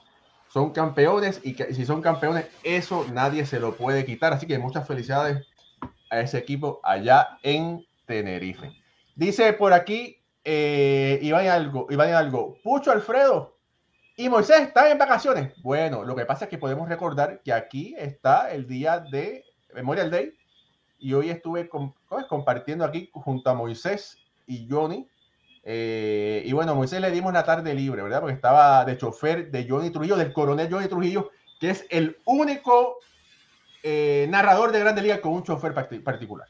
[0.48, 4.34] Son campeones y, si son campeones, eso nadie se lo puede quitar.
[4.34, 5.48] Así que muchas felicidades
[6.10, 8.72] a ese equipo allá en Tenerife.
[9.16, 13.51] Dice por aquí eh, Iván algo, Iván algo, Pucho Alfredo
[14.22, 15.52] y Moisés están en vacaciones.
[15.64, 20.12] Bueno, lo que pasa es que podemos recordar que aquí está el día de Memorial
[20.12, 20.36] Day
[21.00, 21.68] y hoy estuve
[22.30, 25.08] compartiendo aquí junto a Moisés y Johnny.
[25.64, 28.20] Eh, y bueno, Moisés le dimos la tarde libre, ¿verdad?
[28.20, 32.98] Porque estaba de chofer de Johnny Trujillo, del coronel Johnny Trujillo, que es el único
[33.82, 36.48] eh, narrador de Grande Liga con un chofer particular.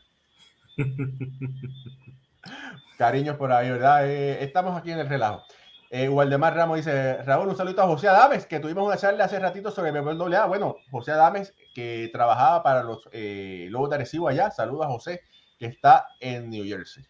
[2.98, 4.10] Cariños por ahí, ¿verdad?
[4.10, 5.46] Eh, estamos aquí en el relajo.
[5.94, 9.72] Eh, Ramos dice, Raúl, un saludo a José Adames, que tuvimos una charla hace ratito
[9.72, 10.46] sobre doble A.
[10.46, 14.52] Bueno, José Adames, que trabajaba para los eh, Lobos de Arecibo allá.
[14.52, 15.22] Saludos a José,
[15.60, 17.04] que está en New Jersey.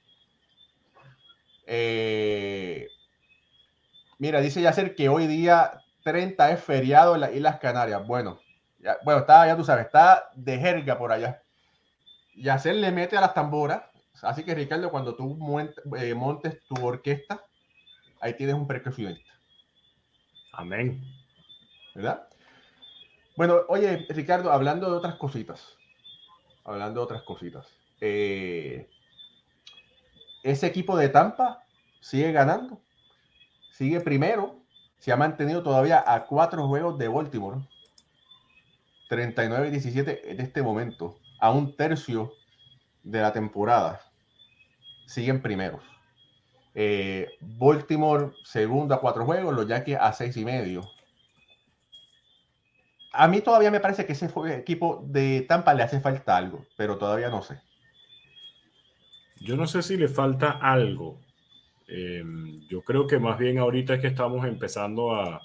[1.67, 2.87] Eh,
[4.17, 8.07] mira, dice Yacer que hoy día 30 es feriado en las Islas Canarias.
[8.07, 8.39] Bueno,
[9.05, 11.43] bueno, está, ya tú sabes, está de jerga por allá.
[12.35, 13.83] Yacer le mete a las tamboras
[14.21, 15.37] Así que Ricardo, cuando tú
[15.97, 17.43] eh, montes tu orquesta,
[18.21, 19.31] ahí tienes un percusionista.
[20.53, 21.03] Amén.
[21.93, 22.27] ¿Verdad?
[23.35, 25.77] Bueno, oye, Ricardo, hablando de otras cositas,
[26.63, 27.67] hablando de otras cositas,
[27.99, 28.89] eh,
[30.43, 31.63] ese equipo de Tampa
[31.99, 32.81] sigue ganando,
[33.71, 34.57] sigue primero,
[34.99, 37.59] se ha mantenido todavía a cuatro juegos de Baltimore,
[39.09, 42.33] 39 y 17 en este momento, a un tercio
[43.03, 44.01] de la temporada
[45.05, 45.90] siguen primeros.
[46.73, 50.89] Eh, Baltimore, segundo a cuatro juegos, los Yankees a seis y medio.
[53.13, 56.97] A mí todavía me parece que ese equipo de Tampa le hace falta algo, pero
[56.97, 57.61] todavía no sé.
[59.41, 61.19] Yo no sé si le falta algo.
[61.87, 65.41] Em, yo creo que más bien ahorita es que estamos empezando a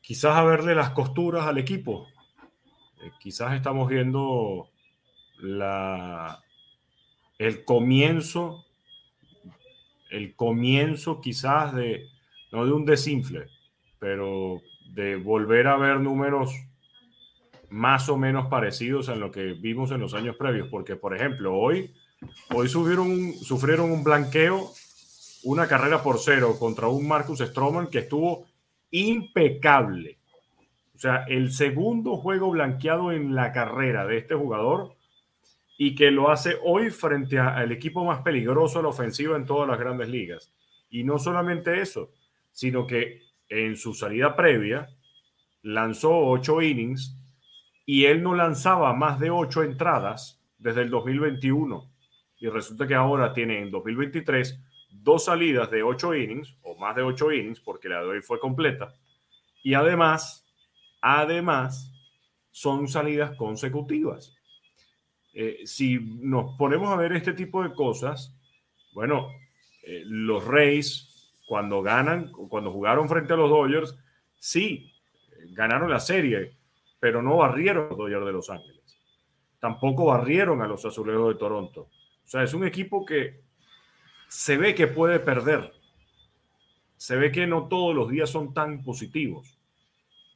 [0.00, 2.08] quizás a verle las costuras al equipo.
[3.02, 4.68] Eh, quizás estamos viendo
[5.38, 6.40] la,
[7.38, 8.64] el comienzo,
[10.14, 12.06] el comienzo quizás de,
[12.52, 13.46] no de un desinfle,
[13.98, 16.54] pero de volver a ver números
[17.68, 21.56] más o menos parecidos a lo que vimos en los años previos, porque por ejemplo,
[21.56, 21.92] hoy,
[22.54, 24.70] hoy sufrieron, sufrieron un blanqueo,
[25.42, 28.46] una carrera por cero contra un Marcus Stroman que estuvo
[28.90, 30.18] impecable.
[30.94, 34.94] O sea, el segundo juego blanqueado en la carrera de este jugador
[35.76, 39.68] y que lo hace hoy frente al equipo más peligroso de la ofensiva en todas
[39.68, 40.52] las grandes ligas.
[40.90, 42.12] Y no solamente eso,
[42.52, 44.88] sino que en su salida previa
[45.62, 47.16] lanzó ocho innings
[47.86, 51.90] y él no lanzaba más de ocho entradas desde el 2021.
[52.38, 54.60] Y resulta que ahora tiene en 2023
[54.90, 58.38] dos salidas de ocho innings o más de ocho innings porque la de hoy fue
[58.38, 58.94] completa.
[59.62, 60.46] Y además,
[61.00, 61.92] además,
[62.50, 64.36] son salidas consecutivas.
[65.34, 68.34] Eh, si nos ponemos a ver este tipo de cosas,
[68.92, 69.28] bueno,
[69.82, 73.98] eh, los Reyes, cuando ganan, cuando jugaron frente a los Dodgers,
[74.38, 74.92] sí,
[75.50, 76.52] ganaron la serie,
[77.00, 78.98] pero no barrieron a los Dodgers de Los Ángeles.
[79.58, 81.80] Tampoco barrieron a los Azulejos de Toronto.
[81.82, 83.40] O sea, es un equipo que
[84.28, 85.72] se ve que puede perder.
[86.96, 89.58] Se ve que no todos los días son tan positivos.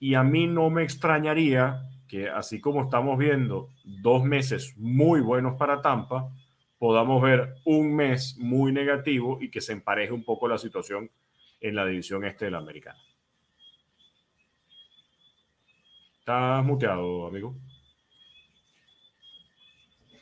[0.01, 5.57] Y a mí no me extrañaría que así como estamos viendo dos meses muy buenos
[5.57, 6.33] para Tampa,
[6.79, 11.11] podamos ver un mes muy negativo y que se empareje un poco la situación
[11.61, 12.99] en la división este de la americana.
[16.21, 17.55] ¿Estás muteado, amigo?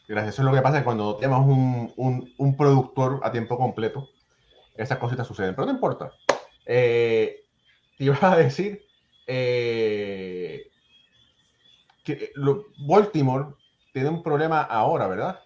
[0.09, 0.35] Gracias.
[0.35, 4.09] Eso es lo que pasa cuando tenemos un, un, productor a tiempo completo,
[4.77, 5.55] esas cositas suceden.
[5.55, 6.13] Pero no importa.
[6.65, 7.45] Eh,
[7.99, 8.87] te iba a decir
[9.27, 10.71] eh,
[12.07, 13.55] que lo, Baltimore
[13.93, 15.41] tiene un problema ahora, ¿verdad?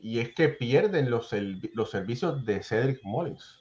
[0.00, 1.30] Y es que pierden los,
[1.74, 3.60] los servicios de Cedric Mullins.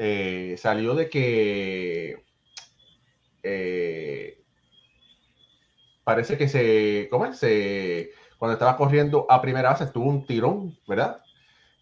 [0.00, 2.22] Eh, salió de que
[3.42, 4.40] eh,
[6.04, 7.36] parece que se, ¿cómo es?
[7.36, 11.20] Se, cuando estaba corriendo a primera base tuvo un tirón, ¿verdad?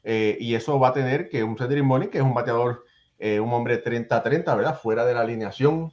[0.02, 2.84] Eh, y eso va a tener que un Cedric Mullins, que es un bateador,
[3.18, 4.80] un hombre 30-30, ¿verdad?
[4.80, 5.92] Fuera de la alineación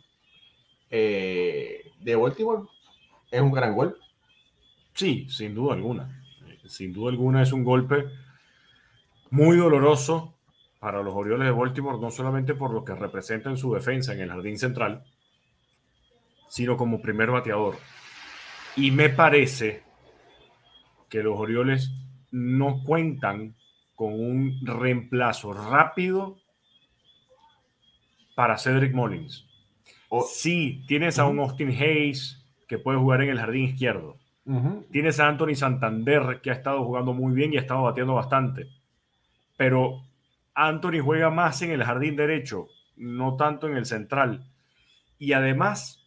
[0.89, 2.67] de Baltimore,
[3.33, 3.99] es un gran golpe.
[4.93, 6.23] Sí, sin duda alguna
[6.65, 8.05] sin duda alguna es un golpe
[9.29, 10.35] muy doloroso
[10.79, 14.21] para los Orioles de Baltimore, no solamente por lo que representa en su defensa en
[14.21, 15.03] el jardín central,
[16.49, 17.77] sino como primer bateador.
[18.75, 19.83] Y me parece
[21.09, 21.91] que los Orioles
[22.31, 23.55] no cuentan
[23.95, 26.37] con un reemplazo rápido
[28.35, 29.47] para Cedric Mullins.
[30.09, 32.42] O, sí, tienes a un Austin Hayes
[32.73, 34.17] que puede jugar en el jardín izquierdo.
[34.89, 38.67] Tienes a Anthony Santander, que ha estado jugando muy bien y ha estado batiendo bastante.
[39.55, 40.01] Pero
[40.55, 44.47] Anthony juega más en el jardín derecho, no tanto en el central.
[45.19, 46.03] Y además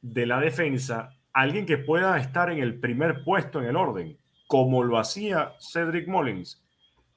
[0.00, 4.82] de la defensa, alguien que pueda estar en el primer puesto en el orden, como
[4.82, 6.64] lo hacía Cedric Mullins,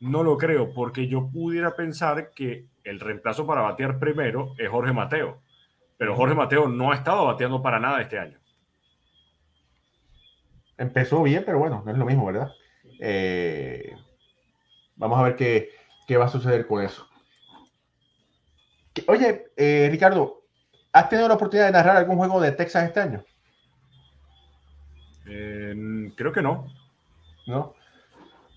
[0.01, 4.91] no lo creo, porque yo pudiera pensar que el reemplazo para batear primero es Jorge
[4.91, 5.39] Mateo.
[5.97, 8.42] Pero Jorge Mateo no ha estado bateando para nada este año
[10.83, 12.51] empezó bien, pero bueno, no es lo mismo, ¿verdad?
[12.99, 13.95] Eh,
[14.95, 15.69] vamos a ver qué,
[16.07, 17.07] qué, va a suceder con eso.
[19.07, 20.43] Oye, eh, Ricardo,
[20.91, 23.25] ¿has tenido la oportunidad de narrar algún juego de Texas este año?
[25.25, 26.67] Eh, creo que no.
[27.47, 27.73] ¿No?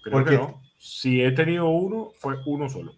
[0.02, 0.62] Creo que no.
[0.78, 2.92] Si he tenido uno, fue uno solo.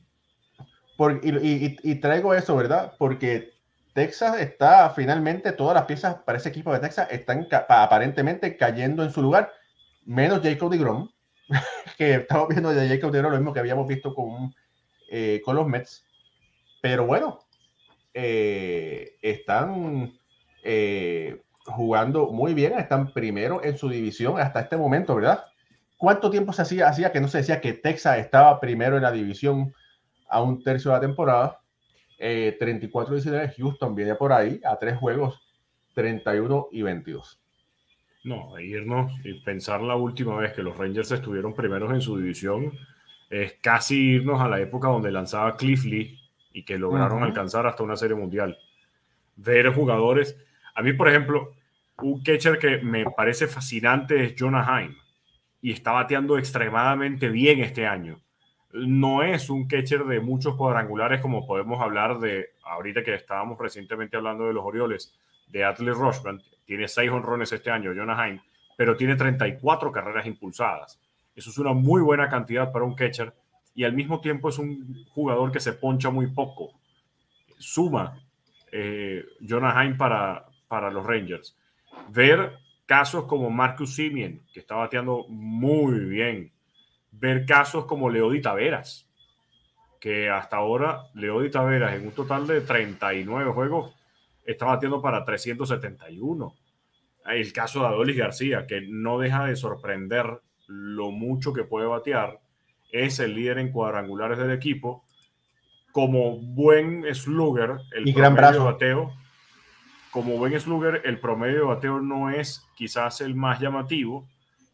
[1.23, 2.95] y, traigo eso, ¿verdad?
[2.99, 3.58] Porque
[3.99, 9.11] Texas está finalmente, todas las piezas para ese equipo de Texas están aparentemente cayendo en
[9.11, 9.53] su lugar,
[10.05, 11.11] menos Jacob DeGrom,
[11.99, 14.55] que estamos viendo de Jacob DeGrom lo mismo que habíamos visto con,
[15.11, 16.07] eh, con los Mets.
[16.81, 17.41] Pero bueno,
[18.15, 20.17] eh, están
[20.63, 25.43] eh, jugando muy bien, están primero en su división hasta este momento, ¿verdad?
[25.97, 29.11] ¿Cuánto tiempo se hacía, hacía que no se decía que Texas estaba primero en la
[29.11, 29.75] división
[30.29, 31.61] a un tercio de la temporada?
[32.19, 35.41] 34-19, eh, Houston viene por ahí a tres juegos,
[35.95, 37.41] 31 y 22.
[38.25, 42.73] No, irnos y pensar la última vez que los Rangers estuvieron primeros en su división
[43.31, 46.19] es casi irnos a la época donde lanzaba Cliff Lee
[46.53, 48.59] y que lograron alcanzar hasta una serie mundial.
[49.37, 50.37] Ver jugadores,
[50.75, 51.53] a mí por ejemplo,
[52.03, 54.97] un catcher que me parece fascinante es Jonah Heim
[55.61, 58.21] y está bateando extremadamente bien este año
[58.73, 64.17] no es un catcher de muchos cuadrangulares como podemos hablar de, ahorita que estábamos recientemente
[64.17, 65.15] hablando de los Orioles,
[65.49, 68.41] de Atlee Rushman, tiene seis honrones este año, Jonah Heim,
[68.77, 71.01] pero tiene 34 carreras impulsadas.
[71.35, 73.33] Eso es una muy buena cantidad para un catcher
[73.75, 76.73] y al mismo tiempo es un jugador que se poncha muy poco.
[77.59, 78.21] Suma
[78.71, 81.57] eh, Jonah Heim para, para los Rangers.
[82.11, 86.53] Ver casos como Marcus Simeon, que está bateando muy bien,
[87.19, 89.09] ver casos como Leody Taveras,
[90.01, 93.95] que hasta ahora Leody Taveras en un total de 39 juegos
[94.45, 96.55] está batiendo para 371.
[97.27, 102.41] El caso de Adolis García, que no deja de sorprender lo mucho que puede batear,
[102.91, 105.05] es el líder en cuadrangulares del equipo.
[105.93, 108.65] Como buen slugger, el gran brazo.
[108.65, 109.13] bateo,
[110.11, 114.27] como buen slugger, el promedio de bateo no es quizás el más llamativo,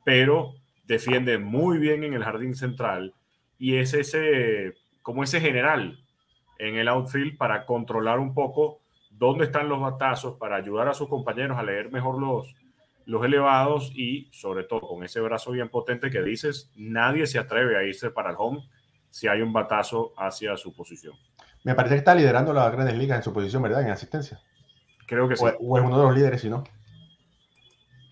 [0.05, 0.55] pero
[0.87, 3.15] defiende muy bien en el jardín central
[3.59, 5.99] y es ese, como ese general
[6.59, 8.81] en el outfield para controlar un poco
[9.11, 12.55] dónde están los batazos, para ayudar a sus compañeros a leer mejor los,
[13.07, 17.77] los elevados y sobre todo con ese brazo bien potente que dices, nadie se atreve
[17.79, 18.69] a irse para el home
[19.11, 21.15] si hay un batazo hacia su posición.
[21.63, 23.83] Me parece que está liderando las grandes ligas en su posición, ¿verdad?
[23.83, 24.41] En asistencia.
[25.07, 25.45] Creo que sí.
[25.45, 26.65] O, es uno de los líderes, si no.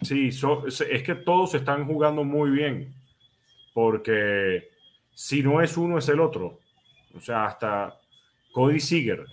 [0.03, 2.94] Sí, es que todos están jugando muy bien,
[3.72, 4.70] porque
[5.14, 6.59] si no es uno, es el otro.
[7.14, 7.98] O sea, hasta
[8.53, 9.24] Cody Seager,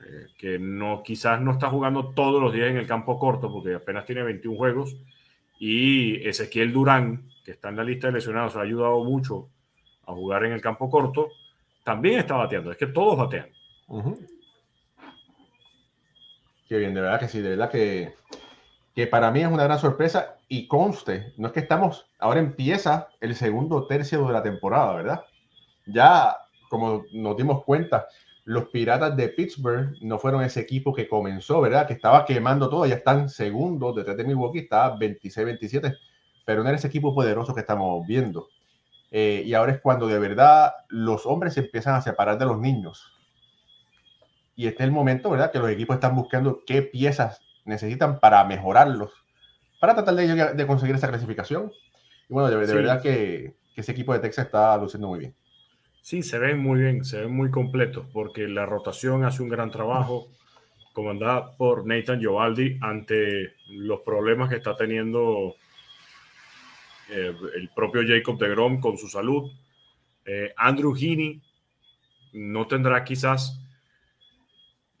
[0.00, 3.74] eh, que no, quizás no está jugando todos los días en el campo corto, porque
[3.74, 4.96] apenas tiene 21 juegos,
[5.58, 9.48] y Ezequiel Durán, que está en la lista de lesionados, ha ayudado mucho
[10.06, 11.30] a jugar en el campo corto,
[11.84, 12.72] también está bateando.
[12.72, 13.48] Es que todos batean.
[16.68, 18.14] Qué bien, de verdad que sí, de verdad que
[18.94, 23.08] que para mí es una gran sorpresa y conste, no es que estamos, ahora empieza
[23.20, 25.20] el segundo tercio de la temporada, ¿verdad?
[25.86, 26.36] Ya,
[26.68, 28.06] como nos dimos cuenta,
[28.44, 31.86] los Piratas de Pittsburgh no fueron ese equipo que comenzó, ¿verdad?
[31.86, 35.96] Que estaba quemando todo, ya están segundos detrás de Milwaukee, está 26-27,
[36.44, 38.48] pero no era ese equipo poderoso que estamos viendo.
[39.10, 42.58] Eh, y ahora es cuando de verdad los hombres se empiezan a separar de los
[42.58, 43.12] niños.
[44.54, 45.50] Y este es el momento, ¿verdad?
[45.50, 49.12] Que los equipos están buscando qué piezas necesitan para mejorarlos,
[49.80, 51.72] para tratar de, conseguir esa clasificación.
[52.28, 55.34] Y bueno, de, verdad que, que ese equipo de Texas está luciendo muy bien.
[56.02, 59.70] Sí, se ven muy bien, se ven muy completos porque la rotación hace un gran
[59.70, 60.28] trabajo,
[60.92, 65.54] comandada por Nathan Giovaldi ante los problemas que está teniendo
[67.08, 69.50] eh, el propio Jacob de Grom con su salud.
[70.24, 71.40] Eh, Andrew Heaney
[72.32, 73.61] no tendrá quizás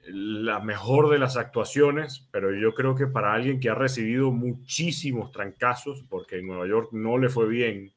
[0.06, 5.30] la mejor de las actuaciones, pero yo creo que para alguien que ha recibido muchísimos
[5.32, 7.92] trancazos, porque en Nueva York no le fue bien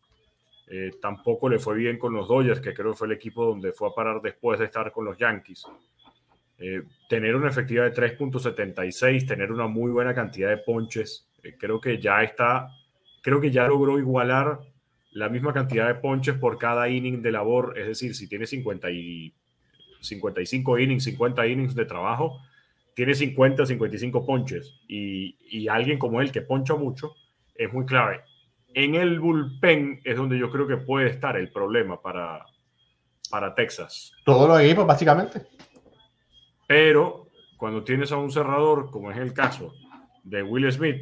[0.67, 3.71] eh, tampoco le fue bien con los Dodgers, que creo que fue el equipo donde
[3.71, 5.65] fue a parar después de estar con los Yankees.
[6.57, 11.79] Eh, tener una efectividad de 3.76, tener una muy buena cantidad de ponches, eh, creo
[11.79, 12.69] que ya está,
[13.21, 14.59] creo que ya logró igualar
[15.11, 18.89] la misma cantidad de ponches por cada inning de labor, es decir, si tiene 50
[18.89, 19.33] y
[20.07, 22.39] 55 innings, 50 innings de trabajo,
[22.93, 27.15] tiene 50, 55 ponches y, y alguien como él que poncha mucho
[27.55, 28.21] es muy clave
[28.75, 32.45] en el bullpen es donde yo creo que puede estar el problema para,
[33.31, 34.11] para Texas.
[34.25, 35.47] Todos los equipos, básicamente.
[36.67, 39.73] Pero cuando tienes a un cerrador, como es el caso
[40.23, 41.01] de Will Smith,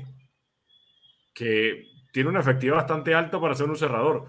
[1.34, 4.28] que tiene una efectividad bastante alta para ser un cerrador,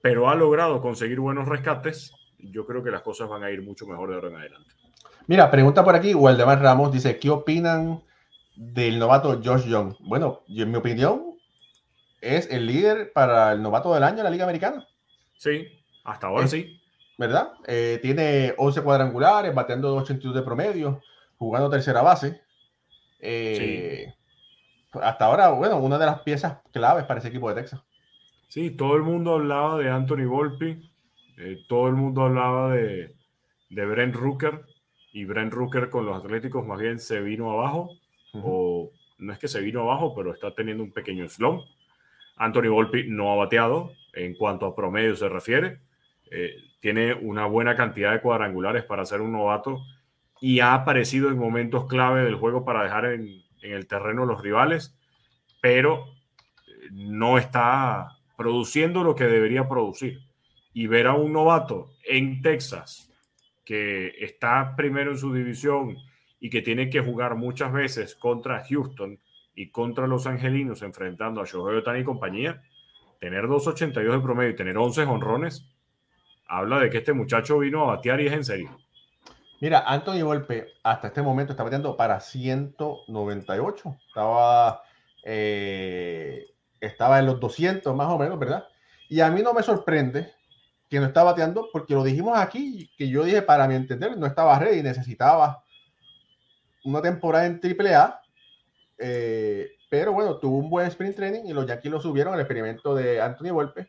[0.00, 2.12] pero ha logrado conseguir buenos rescates,
[2.50, 4.70] yo creo que las cosas van a ir mucho mejor de ahora en adelante.
[5.26, 8.02] Mira, pregunta por aquí, Waldemar Ramos dice, ¿qué opinan
[8.56, 9.94] del novato Josh Young?
[10.00, 11.34] Bueno, en mi opinión,
[12.20, 14.86] es el líder para el novato del año en la Liga Americana.
[15.36, 15.66] Sí,
[16.04, 16.80] hasta ahora sí.
[17.16, 17.52] ¿Verdad?
[17.66, 21.00] Eh, tiene 11 cuadrangulares, bateando 282 de promedio,
[21.38, 22.42] jugando tercera base.
[23.20, 24.12] Eh,
[24.92, 27.80] hasta ahora, bueno, una de las piezas claves para ese equipo de Texas.
[28.48, 30.90] Sí, todo el mundo hablaba de Anthony Volpi,
[31.36, 33.14] eh, todo el mundo hablaba de,
[33.70, 34.64] de Brent Rooker,
[35.12, 37.90] y Brent Rooker con los Atléticos más bien se vino abajo,
[38.32, 41.62] o no es que se vino abajo, pero está teniendo un pequeño slump.
[42.36, 45.80] Anthony Volpi no ha bateado en cuanto a promedio se refiere.
[46.30, 49.80] Eh, tiene una buena cantidad de cuadrangulares para ser un novato
[50.40, 54.94] y ha aparecido en momentos clave del juego para dejar en, el terreno los rivales,
[55.62, 56.06] pero
[56.66, 60.20] eh, no está produciendo lo que debería producir.
[60.74, 63.10] Y ver a un novato en Texas
[63.64, 65.96] que está primero en su división
[66.38, 69.18] y que tiene que jugar muchas veces contra Houston,
[69.54, 72.62] y contra los angelinos enfrentando a Shohei Otani y compañía,
[73.20, 75.64] tener 2.82 de promedio y tener 11 honrones,
[76.46, 78.78] habla de que este muchacho vino a batear y es en serio.
[79.60, 83.96] Mira, Anthony Volpe hasta este momento está bateando para 198.
[84.08, 84.82] Estaba,
[85.22, 86.44] eh,
[86.80, 88.66] estaba en los 200 más o menos, ¿verdad?
[89.08, 90.32] Y a mí no me sorprende
[90.94, 94.26] que no está bateando porque lo dijimos aquí, que yo dije, para mi entender, no
[94.26, 95.64] estaba ready, necesitaba
[96.84, 98.20] una temporada en AAA
[98.98, 102.94] eh, pero bueno, tuvo un buen sprint training y los Yankees lo subieron al experimento
[102.94, 103.88] de Anthony Volpe.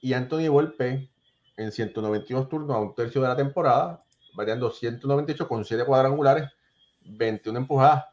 [0.00, 1.08] Y Anthony Volpe
[1.56, 4.00] en 192 turnos a un tercio de la temporada,
[4.34, 6.50] variando 198 con 7 cuadrangulares,
[7.02, 8.06] 21 empujadas,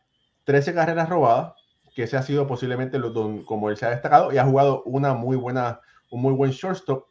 [0.43, 1.53] 13 carreras robadas,
[1.95, 3.13] que ese ha sido posiblemente lo,
[3.45, 7.07] como él se ha destacado y ha jugado una muy buena, un muy buen shortstop,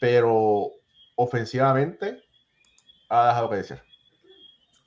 [0.00, 0.70] pero
[1.16, 2.22] ofensivamente
[3.08, 3.82] ha dejado que desear.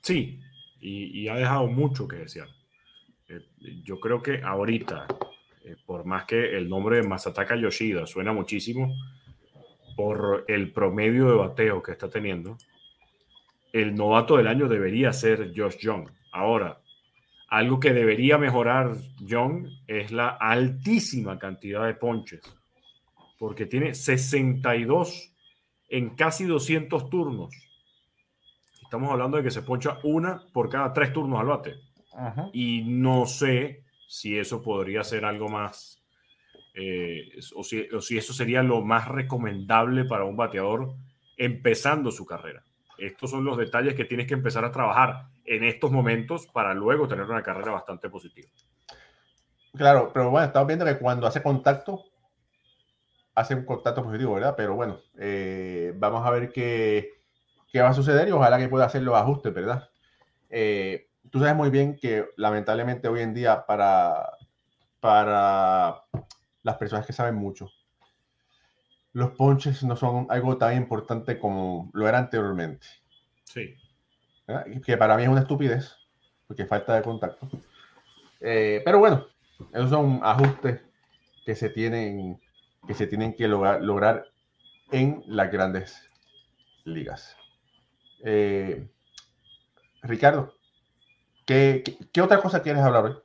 [0.02, 0.40] Sí,
[0.80, 2.48] y, ha dejado mucho que desear.
[3.28, 3.40] Eh,
[3.84, 5.06] yo creo que ahorita,
[5.64, 8.94] eh, por más que el nombre de Masataka Yoshida suena muchísimo,
[9.96, 12.56] por el promedio de bateo que está teniendo,
[13.72, 16.08] el novato del año debería ser Josh Young.
[16.32, 16.80] Ahora,
[17.48, 22.40] algo que debería mejorar Young es la altísima cantidad de ponches,
[23.40, 25.32] porque tiene 62
[25.88, 27.54] en casi 200 turnos.
[28.82, 31.76] Estamos hablando de que se poncha una por cada tres turnos al bate.
[32.52, 36.02] Y no sé si eso podría ser algo más,
[36.74, 37.88] eh, o, si,
[38.18, 40.92] eso sería lo más recomendable para un bateador
[41.38, 42.62] empezando su carrera.
[42.98, 47.08] Estos son los detalles que tienes que empezar a trabajar en estos momentos para luego
[47.08, 48.50] tener una carrera bastante positiva.
[49.72, 52.09] Claro, pero bueno, estamos viendo que cuando hace contacto,
[53.34, 54.54] hace un contacto positivo, ¿verdad?
[54.56, 57.10] Pero bueno, eh, vamos a ver qué,
[57.72, 59.88] qué, va a suceder y ojalá que pueda hacer los ajustes, ¿verdad?
[60.48, 64.30] Eh, tú sabes muy bien que lamentablemente hoy en día para,
[65.00, 66.02] para
[66.62, 67.70] las personas que saben mucho.
[69.12, 72.86] Los ponches no son algo tan importante como lo era anteriormente.
[73.44, 73.74] Sí.
[74.84, 75.96] Que para mí es una estupidez,
[76.46, 77.48] porque falta de contacto.
[78.40, 79.26] Eh, pero bueno,
[79.72, 80.80] esos son ajustes
[81.44, 82.40] que se tienen
[82.86, 84.26] que, se tienen que lograr, lograr
[84.90, 86.08] en las grandes
[86.84, 87.36] ligas.
[88.24, 88.88] Eh,
[90.02, 90.54] Ricardo,
[91.46, 93.16] ¿qué, ¿qué, otra cosa quieres hablar hoy?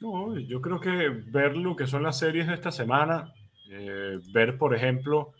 [0.00, 3.34] No, yo creo que ver lo que son las series de esta semana,
[3.70, 5.32] eh, ver, por ejemplo,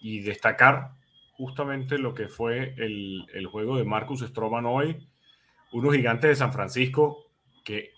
[0.00, 0.92] y destacar
[1.36, 5.08] justamente lo que fue el, el juego de Marcus Stroman hoy,
[5.72, 7.26] unos gigantes de San Francisco
[7.64, 7.92] que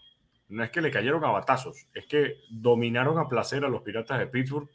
[0.49, 4.19] no es que le cayeron a batazos, es que dominaron a placer a los Piratas
[4.19, 4.69] de Pittsburgh,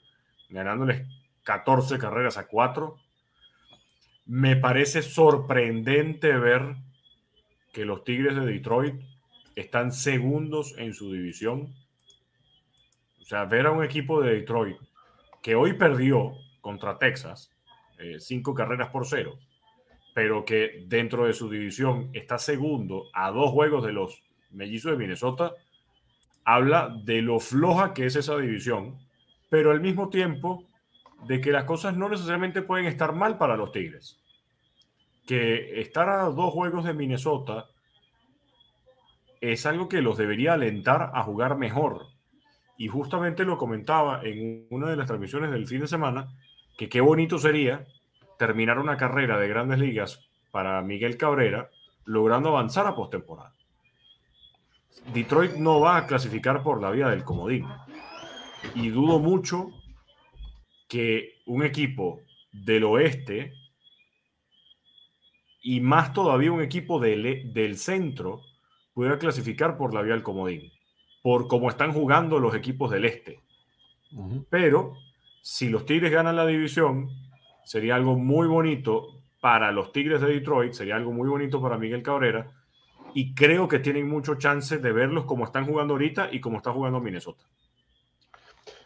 [0.49, 1.07] ganándoles
[1.43, 2.97] 14 carreras a 4.
[4.26, 6.76] Me parece sorprendente ver
[7.72, 8.95] que los Tigres de Detroit
[9.55, 11.74] están segundos en su división.
[13.22, 14.78] O sea, ver a un equipo de Detroit
[15.41, 17.51] que hoy perdió contra Texas
[17.97, 19.38] eh, cinco carreras por cero,
[20.13, 24.97] pero que dentro de su división está segundo a dos juegos de los mellizos de
[24.97, 25.54] Minnesota,
[26.43, 28.97] habla de lo floja que es esa división,
[29.50, 30.66] pero al mismo tiempo
[31.28, 34.20] de que las cosas no necesariamente pueden estar mal para los Tigres.
[35.26, 37.68] Que estar a dos juegos de Minnesota
[39.41, 42.08] es algo que los debería alentar a jugar mejor.
[42.78, 46.30] Y justamente lo comentaba en una de las transmisiones del fin de semana,
[46.78, 47.86] que qué bonito sería
[48.38, 51.70] terminar una carrera de grandes ligas para Miguel Cabrera,
[52.06, 53.54] logrando avanzar a postemporada.
[55.14, 57.66] Detroit no va a clasificar por la vía del comodín.
[58.76, 59.72] Y dudo mucho
[60.88, 62.22] que un equipo
[62.52, 63.54] del oeste
[65.62, 68.42] y más todavía un equipo del, del centro
[68.94, 70.72] pudiera clasificar por la vía del comodín,
[71.22, 73.40] por cómo están jugando los equipos del este.
[74.50, 74.96] Pero
[75.42, 77.10] si los Tigres ganan la división,
[77.64, 82.04] sería algo muy bonito para los Tigres de Detroit, sería algo muy bonito para Miguel
[82.04, 82.52] Cabrera,
[83.14, 86.72] y creo que tienen mucho chance de verlos como están jugando ahorita y como está
[86.72, 87.43] jugando Minnesota.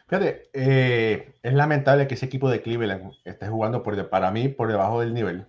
[0.07, 4.67] Fíjate, eh, es lamentable que ese equipo de Cleveland esté jugando por, para mí por
[4.67, 5.47] debajo del nivel.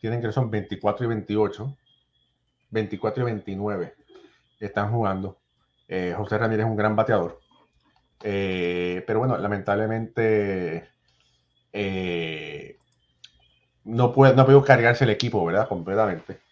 [0.00, 1.76] Tienen que son 24 y 28,
[2.70, 3.94] 24 y 29
[4.58, 5.38] están jugando.
[5.86, 7.40] Eh, José Ramírez es un gran bateador.
[8.22, 10.88] Eh, pero bueno, lamentablemente
[13.84, 15.68] no, puede, no puedo cargarse el equipo, ¿verdad?
[15.68, 16.47] Completamente.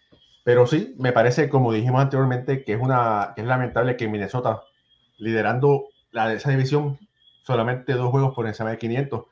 [0.47, 4.63] Pero sí, me parece, como dijimos anteriormente, que es, una, es lamentable que Minnesota,
[5.19, 7.01] liderando la, esa división,
[7.43, 9.25] solamente dos juegos por encima de 500.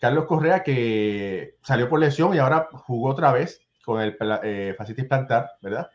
[0.00, 5.04] Carlos Correa, que salió por lesión y ahora jugó otra vez con el eh, facitis
[5.04, 5.90] plantar, ¿verdad?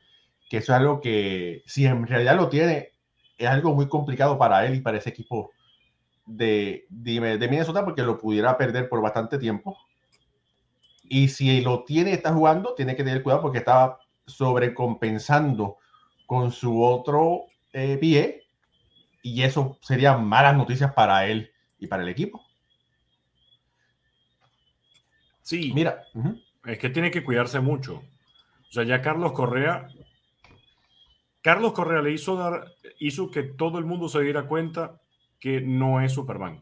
[0.47, 2.91] Que eso es algo que, si en realidad lo tiene,
[3.35, 5.49] es algo muy complicado para él y para ese equipo
[6.27, 9.75] de, de, de Minnesota, porque lo pudiera perder por bastante tiempo.
[11.01, 13.97] Y si lo tiene, está jugando, tiene que tener cuidado porque estaba
[14.27, 15.77] sobrecompensando
[16.25, 18.43] con su otro eh, pie
[19.23, 22.45] y eso sería malas noticias para él y para el equipo.
[25.41, 26.03] Sí, mira,
[26.65, 28.03] es que tiene que cuidarse mucho.
[28.69, 29.87] O sea, ya Carlos Correa,
[31.41, 32.65] Carlos Correa le hizo dar,
[32.99, 34.99] hizo que todo el mundo se diera cuenta
[35.39, 36.61] que no es Superman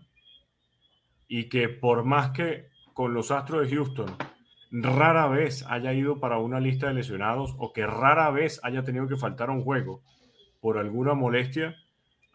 [1.28, 4.16] y que por más que con los Astros de Houston
[4.72, 9.08] rara vez haya ido para una lista de lesionados o que rara vez haya tenido
[9.08, 10.02] que faltar a un juego
[10.60, 11.76] por alguna molestia,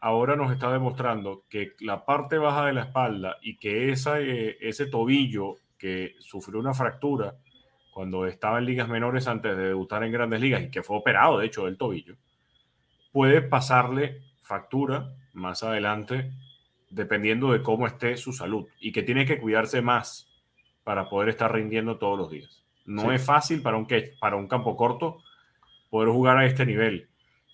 [0.00, 4.56] ahora nos está demostrando que la parte baja de la espalda y que esa, eh,
[4.60, 7.36] ese tobillo que sufrió una fractura
[7.92, 11.38] cuando estaba en ligas menores antes de debutar en grandes ligas y que fue operado,
[11.38, 12.16] de hecho, del tobillo,
[13.12, 16.30] puede pasarle factura más adelante
[16.90, 20.29] dependiendo de cómo esté su salud y que tiene que cuidarse más
[20.91, 22.64] para poder estar rindiendo todos los días.
[22.84, 23.86] No es fácil para un,
[24.20, 25.18] para un campo corto
[25.88, 27.09] poder jugar a este nivel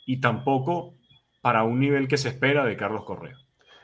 [0.07, 0.95] y tampoco
[1.43, 3.37] para un nivel que se espera de Carlos Correa.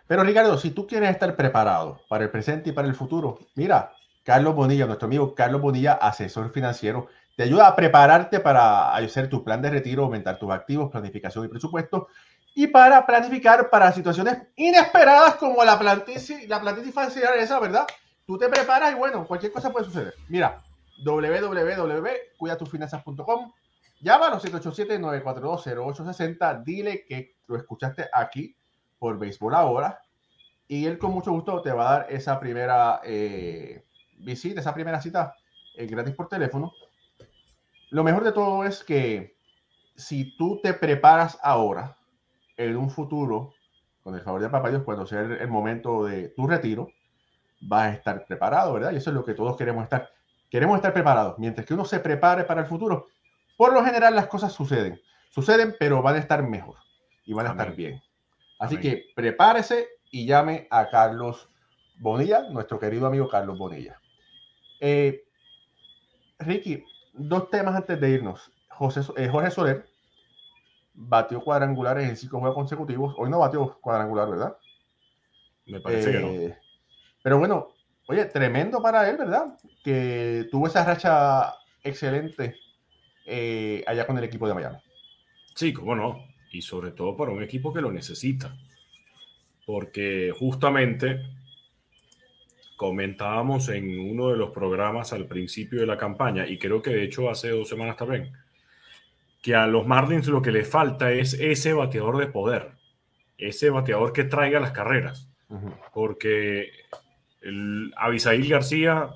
[0.07, 3.93] Pero Ricardo, si tú quieres estar preparado para el presente y para el futuro, mira,
[4.25, 9.45] Carlos Bonilla, nuestro amigo Carlos Bonilla, asesor financiero, te ayuda a prepararte para hacer tu
[9.45, 12.09] plan de retiro, aumentar tus activos, planificación y presupuesto,
[12.55, 16.95] y para planificar para situaciones inesperadas como la plantitis, la plantitis
[17.39, 17.87] esa, ¿verdad?
[18.33, 20.15] Tú te preparas y bueno, cualquier cosa puede suceder.
[20.29, 20.63] Mira,
[21.05, 23.53] www.cuidatufinanzas.com,
[24.01, 28.57] llámalo 787-942-0860, dile que lo escuchaste aquí
[28.99, 30.01] por Béisbol Ahora
[30.67, 33.85] y él con mucho gusto te va a dar esa primera eh,
[34.17, 35.35] visita, esa primera cita
[35.77, 36.73] gratis por teléfono.
[37.91, 39.37] Lo mejor de todo es que
[39.95, 41.99] si tú te preparas ahora,
[42.57, 43.53] en un futuro
[44.03, 46.89] con el favor de papá Dios, cuando sea el, momento de tu retiro,
[47.63, 48.93] vas a estar preparado, ¿verdad?
[48.93, 50.11] Y eso es lo que todos queremos estar.
[50.51, 51.39] Queremos estar preparados.
[51.39, 53.09] Mientras que uno se prepare para el futuro,
[53.57, 55.01] por lo general las cosas suceden.
[55.31, 56.77] Suceden, pero van a estar mejor
[57.25, 58.03] y van a estar bien.
[58.59, 61.49] Así que prepárese y llame a Carlos
[61.99, 63.99] Bonilla, nuestro querido amigo Carlos Bonilla.
[64.81, 65.25] Eh,
[66.39, 68.53] Ricky, dos temas antes de irnos.
[68.69, 69.87] José, eh, Jorge Soler
[70.95, 73.15] batió cuadrangulares en cinco juegos consecutivos.
[73.17, 74.57] Hoy no batió cuadrangular, ¿verdad?
[75.67, 76.55] Me parece que no.
[77.23, 77.75] Pero bueno,
[78.09, 79.59] oye, tremendo para él, ¿verdad?
[79.83, 82.57] Que tuvo esa racha excelente
[83.27, 84.79] eh, allá con el equipo de Miami.
[85.55, 86.27] Sí, cómo no.
[86.51, 88.55] Y sobre todo para un equipo que lo necesita.
[89.65, 91.21] Porque justamente
[92.83, 97.05] comentábamos en uno de los programas al principio de la campaña, y creo que de
[97.05, 98.33] hecho hace dos semanas también,
[99.41, 102.73] que a los Marlins lo que le falta es ese bateador de poder,
[103.39, 105.31] ese bateador que traiga las carreras,
[105.95, 106.73] porque
[107.43, 109.11] el Abisail García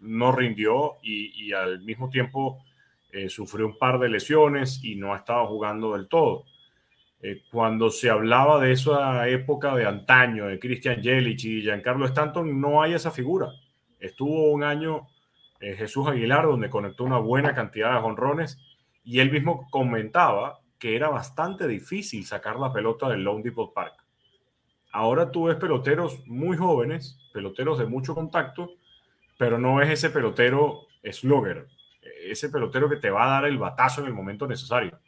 [0.00, 2.64] no rindió y, al mismo tiempo
[3.12, 6.44] eh, sufrió un par de lesiones y no estaba jugando del todo.
[7.22, 12.60] Eh, cuando se hablaba de esa época de antaño, de Christian Yelich y Giancarlo Stanton,
[12.60, 13.48] no hay esa figura.
[13.98, 15.06] Estuvo un año
[15.60, 18.58] eh, Jesús Aguilar, donde conectó una buena cantidad de jonrones
[19.04, 23.99] y él mismo comentaba que era bastante difícil sacar la pelota del Lone Depot Park.
[24.92, 28.70] Ahora tú ves peloteros muy jóvenes, peloteros de mucho contacto,
[29.38, 31.66] pero no es ese pelotero slugger,
[32.24, 34.98] ese pelotero que te va a dar el batazo en el momento necesario.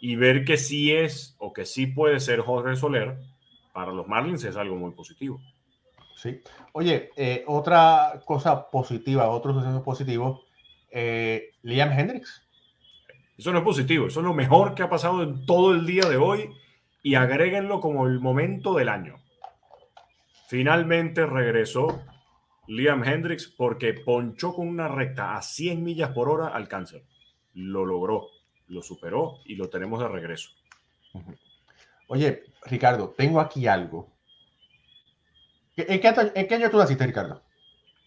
[0.00, 3.18] Y ver que sí es o que sí puede ser Jorge Soler
[3.72, 5.40] para los Marlins es algo muy positivo.
[6.16, 6.40] Sí.
[6.72, 10.44] Oye, eh, otra cosa positiva, otro suceso positivo,
[10.90, 12.46] eh, Liam Hendricks
[13.40, 16.02] eso no es positivo, eso es lo mejor que ha pasado en todo el día
[16.02, 16.50] de hoy
[17.02, 19.16] y agréguenlo como el momento del año.
[20.48, 22.02] Finalmente regresó
[22.66, 27.04] Liam Hendricks porque ponchó con una recta a 100 millas por hora al cáncer.
[27.54, 28.28] Lo logró,
[28.68, 30.50] lo superó y lo tenemos de regreso.
[32.08, 34.12] Oye, Ricardo, tengo aquí algo.
[35.76, 37.42] ¿En qué, en qué año tú naciste, Ricardo?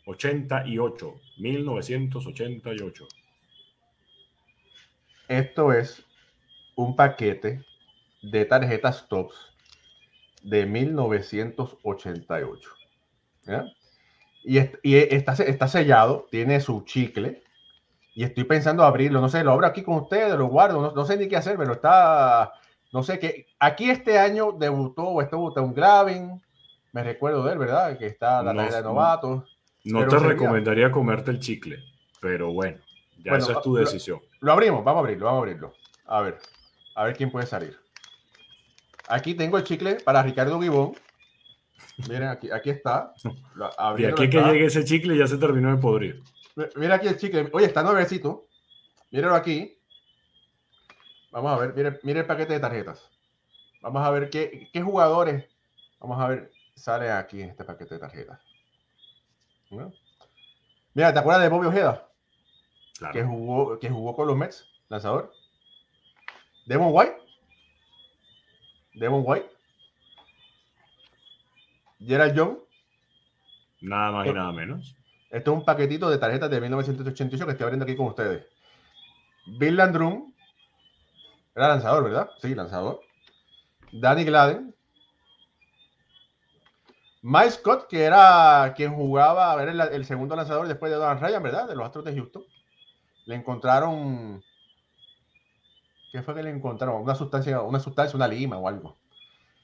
[0.05, 3.07] 88, 1988.
[5.29, 6.05] Esto es
[6.75, 7.63] un paquete
[8.23, 9.35] de tarjetas TOPS
[10.41, 12.69] de 1988.
[14.43, 17.43] Y, está, está, sellado, tiene su chicle.
[18.15, 19.21] Y estoy pensando abrirlo.
[19.21, 20.93] No sé, lo abro aquí con ustedes, lo guardo.
[20.93, 22.53] No, sé ni qué hacer, pero está.
[22.91, 23.47] No sé qué.
[23.59, 26.41] Aquí este año debutó o estuvo un Glavin.
[26.91, 27.97] Me recuerdo de él, ¿verdad?
[27.97, 29.57] Que está la tarjeta de novatos.
[29.85, 31.79] No te recomendaría comerte el chicle,
[32.21, 32.77] pero bueno.
[33.17, 34.19] Ya esa es tu decisión.
[34.41, 35.73] Lo, abrimos, vamos a abrirlo, vamos a abrirlo.
[36.05, 36.37] A ver,
[36.95, 37.82] a ver quién puede salir.
[39.07, 40.93] Aquí tengo el chicle para Ricardo Gibón.
[42.09, 43.13] Miren, aquí, aquí está.
[43.97, 46.23] y aquí que llegue ese chicle ya se terminó de podrir.
[46.75, 47.49] Mira aquí el chicle.
[47.51, 48.47] Oye, está nuevecito.
[49.11, 49.77] Míralo aquí.
[51.31, 53.09] Vamos a ver, mire, mire el paquete de tarjetas.
[53.81, 55.45] Vamos a ver qué, qué jugadores.
[55.99, 58.39] Vamos a ver, sale aquí en este paquete de tarjetas.
[60.93, 62.07] Mira, ¿te acuerdas de Bobby Ojeda?
[63.11, 65.33] que, jugó, que jugó con los Mets, lanzador.
[66.65, 67.22] Devon White.
[68.93, 69.49] Devon White.
[71.99, 72.57] Gerald Young.
[73.81, 74.95] Nada más y nada menos.
[75.29, 78.45] Esto es un paquetito de tarjetas de 1988 que estoy abriendo aquí con ustedes.
[79.45, 80.33] Bill Landrum.
[81.55, 82.29] Era lanzador, ¿verdad?
[82.41, 83.01] Sí, lanzador.
[83.91, 84.75] Danny Gladden.
[87.21, 91.19] Mike Scott, que era quien jugaba a ver el, el segundo lanzador después de Don
[91.19, 91.67] Ryan, ¿verdad?
[91.67, 92.43] De los Astros de Houston
[93.25, 94.43] le encontraron.
[96.13, 97.01] ¿Qué fue que le encontraron?
[97.01, 98.99] Una sustancia, una sustancia, una lima o algo.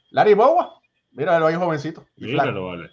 [0.10, 0.82] Larry Bowa,
[1.12, 2.08] míralo ahí, jovencito.
[2.18, 2.89] Míralo, vale.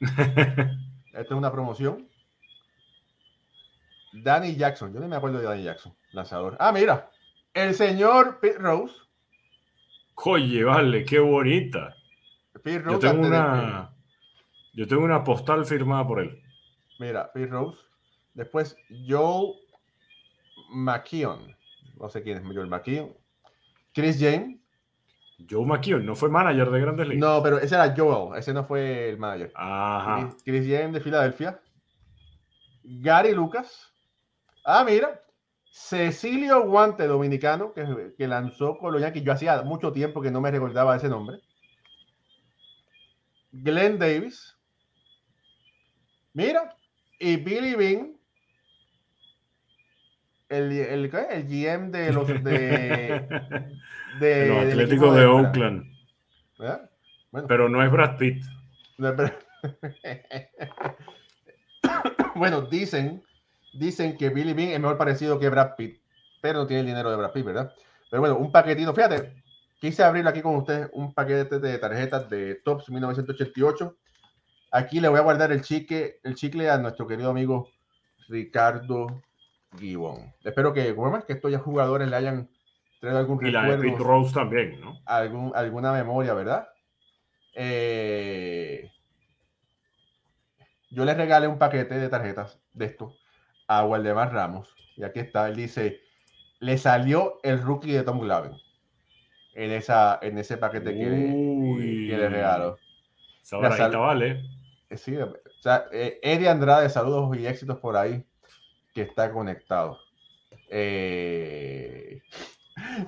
[0.00, 2.08] Esta es una promoción.
[4.14, 6.56] Danny Jackson, yo no me acuerdo de Danny Jackson, lanzador.
[6.58, 7.10] Ah, mira,
[7.52, 8.94] el señor Pete Rose.
[10.14, 11.94] Oye, vale, qué bonita.
[12.62, 13.94] Pete Rose yo tengo una,
[14.72, 16.42] yo tengo una postal firmada por él.
[16.98, 17.78] Mira, Pete Rose.
[18.32, 18.74] Después,
[19.06, 19.52] Joe
[20.70, 21.54] McKeon.
[21.98, 23.14] No sé quién es Joel McKeon.
[23.92, 24.58] Chris James.
[25.48, 27.20] Joe McKeon no fue manager de Grandes Ligas.
[27.20, 29.52] No, pero ese era Joel, ese no fue el manager.
[29.54, 30.34] Ajá.
[30.44, 31.60] Chris, James de Filadelfia.
[32.82, 33.92] Gary Lucas.
[34.64, 35.20] Ah, mira.
[35.70, 39.24] Cecilio Guante, dominicano, que, que lanzó con los Yankees.
[39.24, 41.40] Yo hacía mucho tiempo que no me recordaba ese nombre.
[43.50, 44.56] Glenn Davis.
[46.32, 46.76] Mira.
[47.18, 48.16] Y Billy Bean
[50.58, 53.26] el, el, el GM de los de,
[54.20, 55.94] de, Atléticos de Oakland.
[57.48, 58.44] Pero no es Brad Pitt.
[62.34, 63.22] bueno, dicen,
[63.72, 66.00] dicen que Billy Bean es mejor parecido que Brad Pitt,
[66.40, 67.72] pero no tiene el dinero de Brad Pitt, ¿verdad?
[68.10, 69.42] Pero bueno, un paquetito, fíjate,
[69.80, 73.96] quise abrir aquí con ustedes un paquete de tarjetas de Tops 1988.
[74.70, 77.68] Aquí le voy a guardar el chicle, el chicle a nuestro querido amigo
[78.28, 79.22] Ricardo
[79.78, 80.32] Gibbon.
[80.42, 80.94] Espero que,
[81.26, 82.48] que estos ya jugadores le hayan
[83.00, 83.84] traído algún y recuerdo.
[83.84, 85.00] Y la de Rose también, ¿no?
[85.06, 86.68] Algún, alguna memoria, ¿verdad?
[87.54, 88.90] Eh,
[90.90, 93.16] yo le regalé un paquete de tarjetas de esto
[93.68, 94.74] a Waldemar Ramos.
[94.96, 96.00] Y aquí está, él dice,
[96.60, 98.56] le salió el rookie de Tom Glavin
[99.54, 102.76] en, esa, en ese paquete que, le regaló.
[104.00, 104.42] vale.
[104.90, 108.24] Eh, sí, o sea, eh, Eddie Andrade, saludos y éxitos por ahí,
[108.94, 109.98] que está conectado.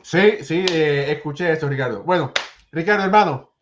[0.03, 2.03] sí, sí, escuché esto, Ricardo.
[2.03, 2.33] Bueno,
[2.73, 3.53] Ricardo, hermano,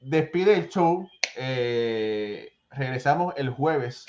[0.00, 1.08] despide el show.
[1.36, 4.04] Eh, regresamos el jueves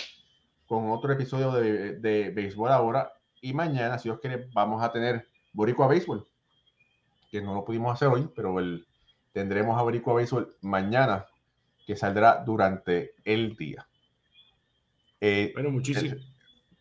[0.68, 3.14] con otro episodio de, de Béisbol Ahora.
[3.42, 6.26] Y mañana, si Dios quiere, vamos a tener Boricua Béisbol,
[7.30, 8.88] que no lo pudimos hacer hoy, pero el,
[9.34, 11.26] tendremos a Boricua Béisbol mañana,
[11.86, 13.88] que saldrá durante el día.
[15.20, 16.16] Eh, bueno, muchísimo.
[16.16, 16.33] Eh,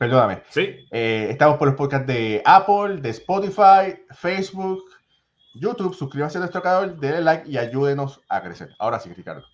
[0.06, 0.42] perdóname.
[0.48, 0.86] Sí.
[0.90, 4.84] estamos por los podcasts de Apple, de Spotify, Facebook,
[5.54, 8.70] YouTube, suscríbanse a nuestro canal, denle like y ayúdenos a crecer.
[8.78, 9.44] Ahora sí, Ricardo.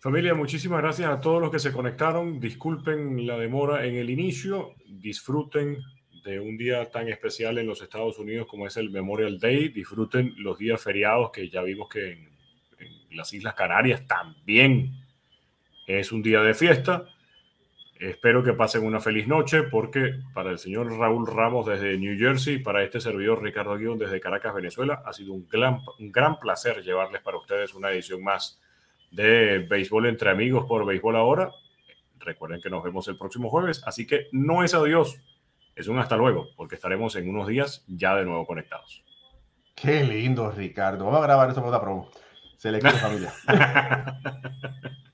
[0.00, 2.38] Familia, muchísimas gracias a todos los que se conectaron.
[2.38, 4.74] Disculpen la demora en el inicio.
[4.86, 5.78] Disfruten
[6.24, 9.70] de un día tan especial en los Estados Unidos como es el Memorial Day.
[9.70, 12.28] Disfruten los días feriados que ya vimos que en,
[12.78, 14.92] en las Islas Canarias también
[15.88, 17.06] es un día de fiesta.
[18.00, 22.58] Espero que pasen una feliz noche porque para el señor Raúl Ramos desde New Jersey,
[22.58, 26.82] para este servidor Ricardo Guión desde Caracas, Venezuela, ha sido un gran, un gran placer
[26.82, 28.60] llevarles para ustedes una edición más
[29.10, 31.50] de Béisbol entre amigos por Béisbol ahora.
[32.20, 35.18] Recuerden que nos vemos el próximo jueves, así que no es adiós,
[35.74, 39.04] es un hasta luego, porque estaremos en unos días ya de nuevo conectados.
[39.74, 41.04] Qué lindo, Ricardo.
[41.04, 42.10] Vamos a grabar eso para otra promo.
[42.56, 43.32] Selección familia.